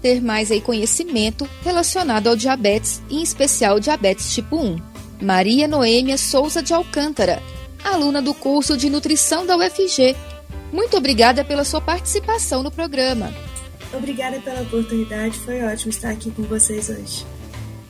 ter 0.00 0.22
mais 0.22 0.50
aí 0.50 0.62
conhecimento 0.62 1.46
relacionado 1.62 2.28
ao 2.28 2.36
diabetes, 2.36 3.02
em 3.10 3.22
especial 3.22 3.78
diabetes 3.78 4.32
tipo 4.32 4.56
1. 4.56 4.80
Maria 5.20 5.68
Noêmia 5.68 6.16
Souza 6.16 6.62
de 6.62 6.72
Alcântara, 6.72 7.42
aluna 7.84 8.22
do 8.22 8.32
curso 8.32 8.74
de 8.74 8.88
nutrição 8.88 9.44
da 9.44 9.54
UFG, 9.54 10.16
muito 10.72 10.96
obrigada 10.96 11.44
pela 11.44 11.64
sua 11.64 11.80
participação 11.80 12.62
no 12.62 12.70
programa. 12.70 13.32
Obrigada 13.92 14.38
pela 14.40 14.62
oportunidade, 14.62 15.38
foi 15.38 15.62
ótimo 15.62 15.90
estar 15.90 16.10
aqui 16.10 16.30
com 16.30 16.42
vocês 16.42 16.90
hoje. 16.90 17.24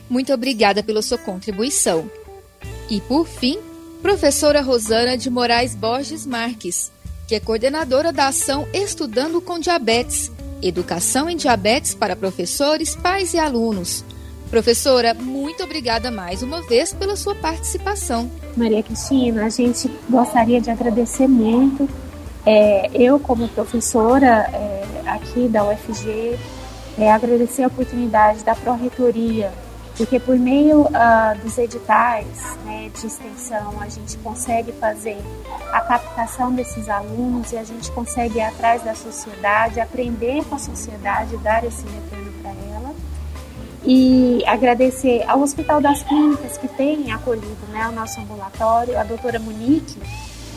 Muito 0.09 0.33
obrigada 0.33 0.81
pela 0.81 1.01
sua 1.01 1.17
contribuição. 1.17 2.09
E 2.89 3.01
por 3.01 3.27
fim, 3.27 3.59
professora 4.01 4.61
Rosana 4.61 5.17
de 5.17 5.29
Moraes 5.29 5.75
Borges 5.75 6.25
Marques, 6.25 6.91
que 7.27 7.35
é 7.35 7.39
coordenadora 7.39 8.11
da 8.11 8.27
ação 8.27 8.67
Estudando 8.73 9.39
com 9.41 9.59
Diabetes, 9.59 10.31
Educação 10.61 11.29
em 11.29 11.35
Diabetes 11.35 11.93
para 11.93 12.15
professores, 12.15 12.95
pais 12.95 13.33
e 13.33 13.39
alunos. 13.39 14.03
Professora, 14.49 15.13
muito 15.13 15.63
obrigada 15.63 16.09
mais 16.09 16.41
uma 16.41 16.61
vez 16.63 16.91
pela 16.91 17.15
sua 17.15 17.35
participação. 17.35 18.31
Maria 18.57 18.81
Cristina, 18.81 19.45
a 19.45 19.49
gente 19.49 19.89
gostaria 20.09 20.59
de 20.59 20.71
agradecer 20.71 21.27
muito 21.27 21.87
é, 22.45 22.89
eu, 22.93 23.19
como 23.19 23.47
professora 23.49 24.49
é, 24.53 24.83
aqui 25.07 25.47
da 25.47 25.63
UFG, 25.63 26.37
é, 26.97 27.11
agradecer 27.11 27.63
a 27.63 27.67
oportunidade 27.67 28.43
da 28.43 28.55
Pró-Reitoria, 28.55 29.51
porque 29.95 30.19
por 30.19 30.37
meio 30.37 30.83
uh, 30.83 31.37
dos 31.43 31.57
editais 31.57 32.57
né, 32.65 32.89
de 32.93 33.07
extensão 33.07 33.81
a 33.81 33.89
gente 33.89 34.17
consegue 34.17 34.71
fazer 34.71 35.17
a 35.73 35.81
captação 35.81 36.53
desses 36.53 36.87
alunos 36.87 37.51
e 37.51 37.57
a 37.57 37.63
gente 37.63 37.91
consegue 37.91 38.37
ir 38.37 38.41
atrás 38.41 38.81
da 38.81 38.95
sociedade, 38.95 39.79
aprender 39.79 40.43
com 40.45 40.55
a 40.55 40.59
sociedade, 40.59 41.35
dar 41.37 41.65
esse 41.65 41.83
retorno 41.83 42.31
para 42.41 42.51
ela. 42.73 42.95
E 43.83 44.41
agradecer 44.45 45.23
ao 45.27 45.41
Hospital 45.41 45.81
das 45.81 46.01
Clínicas 46.03 46.57
que 46.57 46.67
tem 46.69 47.11
acolhido 47.11 47.67
né, 47.71 47.87
o 47.89 47.91
nosso 47.91 48.19
ambulatório, 48.21 48.97
a 48.97 49.03
doutora 49.03 49.39
Monique, 49.39 49.99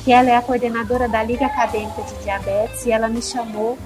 que 0.04 0.12
ela 0.12 0.30
é 0.30 0.36
a 0.36 0.42
coordenadora 0.42 1.08
da 1.08 1.22
Liga 1.22 1.46
Acadêmica 1.46 2.02
de 2.02 2.14
Diabetes 2.22 2.84
e 2.84 2.90
ela 2.90 3.08
me 3.08 3.22
chamou 3.22 3.78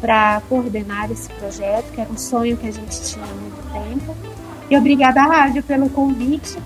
para 0.00 0.40
coordenar 0.48 1.10
esse 1.10 1.28
projeto, 1.30 1.92
que 1.92 2.00
era 2.00 2.10
um 2.10 2.16
sonho 2.16 2.56
que 2.56 2.66
a 2.66 2.72
gente 2.72 3.02
tinha 3.02 3.24
há 3.24 3.34
muito 3.34 3.72
tempo. 3.72 4.16
E 4.70 4.76
obrigada 4.76 5.20
à 5.20 5.26
rádio 5.26 5.62
pelo 5.62 5.90
convite, 5.90 6.56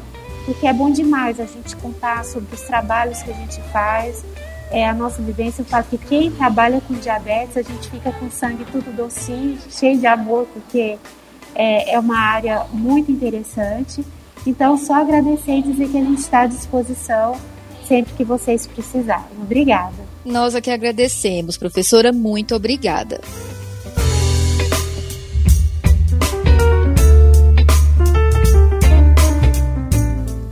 porque 0.44 0.66
é 0.66 0.72
bom 0.72 0.90
demais 0.90 1.40
a 1.40 1.46
gente 1.46 1.74
contar 1.76 2.24
sobre 2.24 2.54
os 2.54 2.60
trabalhos 2.62 3.22
que 3.22 3.30
a 3.30 3.34
gente 3.34 3.60
faz, 3.72 4.24
é 4.70 4.88
a 4.88 4.94
nossa 4.94 5.20
vivência. 5.22 5.62
Eu 5.62 5.66
falo 5.66 5.84
que 5.84 5.98
quem 5.98 6.30
trabalha 6.30 6.80
com 6.80 6.94
diabetes, 6.94 7.56
a 7.56 7.62
gente 7.62 7.90
fica 7.90 8.12
com 8.12 8.30
sangue 8.30 8.64
tudo 8.70 8.94
docinho, 8.94 9.58
cheio 9.70 9.98
de 9.98 10.06
amor, 10.06 10.46
porque 10.52 10.98
é, 11.54 11.94
é 11.94 11.98
uma 11.98 12.18
área 12.18 12.66
muito 12.72 13.10
interessante. 13.10 14.04
Então, 14.46 14.76
só 14.76 14.94
agradecer 14.94 15.58
e 15.58 15.62
dizer 15.62 15.88
que 15.88 15.98
a 15.98 16.04
gente 16.04 16.18
está 16.18 16.40
à 16.40 16.46
disposição 16.46 17.36
que 18.22 18.24
vocês 18.24 18.68
precisarem. 18.68 19.36
Obrigada. 19.40 20.06
Nós 20.24 20.54
aqui 20.54 20.70
agradecemos, 20.70 21.56
professora, 21.56 22.12
muito 22.12 22.54
obrigada. 22.54 23.20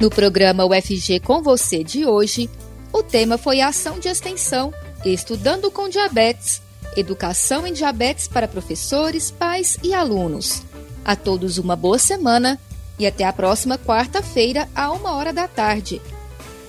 No 0.01 0.11
programa 0.11 0.65
UFG 0.65 1.21
com 1.21 1.43
você 1.43 1.85
de 1.85 2.05
hoje, 2.05 2.51
o 2.93 3.03
tema 3.03 3.39
foi 3.39 3.61
a 3.61 3.69
ação 3.69 4.01
de 4.01 4.09
extensão 4.09 4.73
Estudando 5.05 5.71
com 5.71 5.89
Diabetes, 5.89 6.61
Educação 6.97 7.67
em 7.67 7.73
Diabetes 7.73 8.27
para 8.27 8.49
professores, 8.49 9.31
pais 9.31 9.79
e 9.83 9.95
alunos. 9.95 10.63
A 11.05 11.15
todos 11.15 11.57
uma 11.57 11.77
boa 11.77 11.99
semana 11.99 12.59
e 12.99 13.07
até 13.07 13.25
a 13.25 13.33
próxima 13.33 13.79
quarta-feira, 13.79 14.69
a 14.75 14.91
uma 14.91 15.13
hora 15.13 15.33
da 15.33 15.47
tarde. 15.47 16.03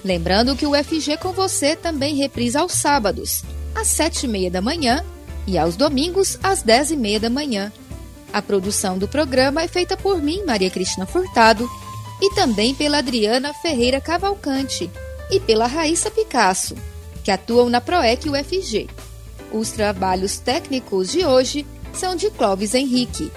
Lembrando 0.03 0.55
que 0.55 0.65
o 0.65 0.73
FG 0.73 1.17
com 1.17 1.31
você 1.31 1.75
também 1.75 2.15
reprisa 2.15 2.61
aos 2.61 2.73
sábados, 2.73 3.43
às 3.75 3.87
sete 3.87 4.25
e 4.25 4.27
meia 4.27 4.49
da 4.49 4.61
manhã 4.61 5.03
e 5.45 5.57
aos 5.57 5.75
domingos, 5.75 6.39
às 6.41 6.63
dez 6.63 6.91
e 6.91 6.97
meia 6.97 7.19
da 7.19 7.29
manhã. 7.29 7.71
A 8.33 8.41
produção 8.41 8.97
do 8.97 9.07
programa 9.07 9.61
é 9.61 9.67
feita 9.67 9.95
por 9.95 10.21
mim, 10.21 10.43
Maria 10.45 10.69
Cristina 10.69 11.05
Furtado, 11.05 11.69
e 12.21 12.33
também 12.33 12.73
pela 12.73 12.99
Adriana 12.99 13.53
Ferreira 13.53 13.99
Cavalcante 13.99 14.89
e 15.29 15.39
pela 15.39 15.67
Raíssa 15.67 16.09
Picasso, 16.09 16.75
que 17.23 17.31
atuam 17.31 17.69
na 17.69 17.81
PROEC 17.81 18.29
UFG. 18.29 18.89
Os 19.51 19.71
trabalhos 19.71 20.39
técnicos 20.39 21.11
de 21.11 21.25
hoje 21.25 21.65
são 21.93 22.15
de 22.15 22.29
Clóvis 22.31 22.73
Henrique. 22.73 23.31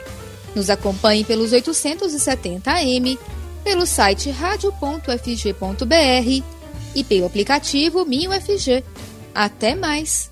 Nos 0.55 0.71
acompanhe 0.71 1.25
pelos 1.25 1.53
870 1.53 2.71
AM, 2.71 3.19
pelo 3.65 3.85
site 3.85 4.31
radio.fg.br 4.31 6.54
e 6.95 7.03
pelo 7.03 7.27
aplicativo 7.27 8.05
Minho 8.05 8.31
FG. 8.33 8.85
Até 9.35 9.75
mais! 9.75 10.31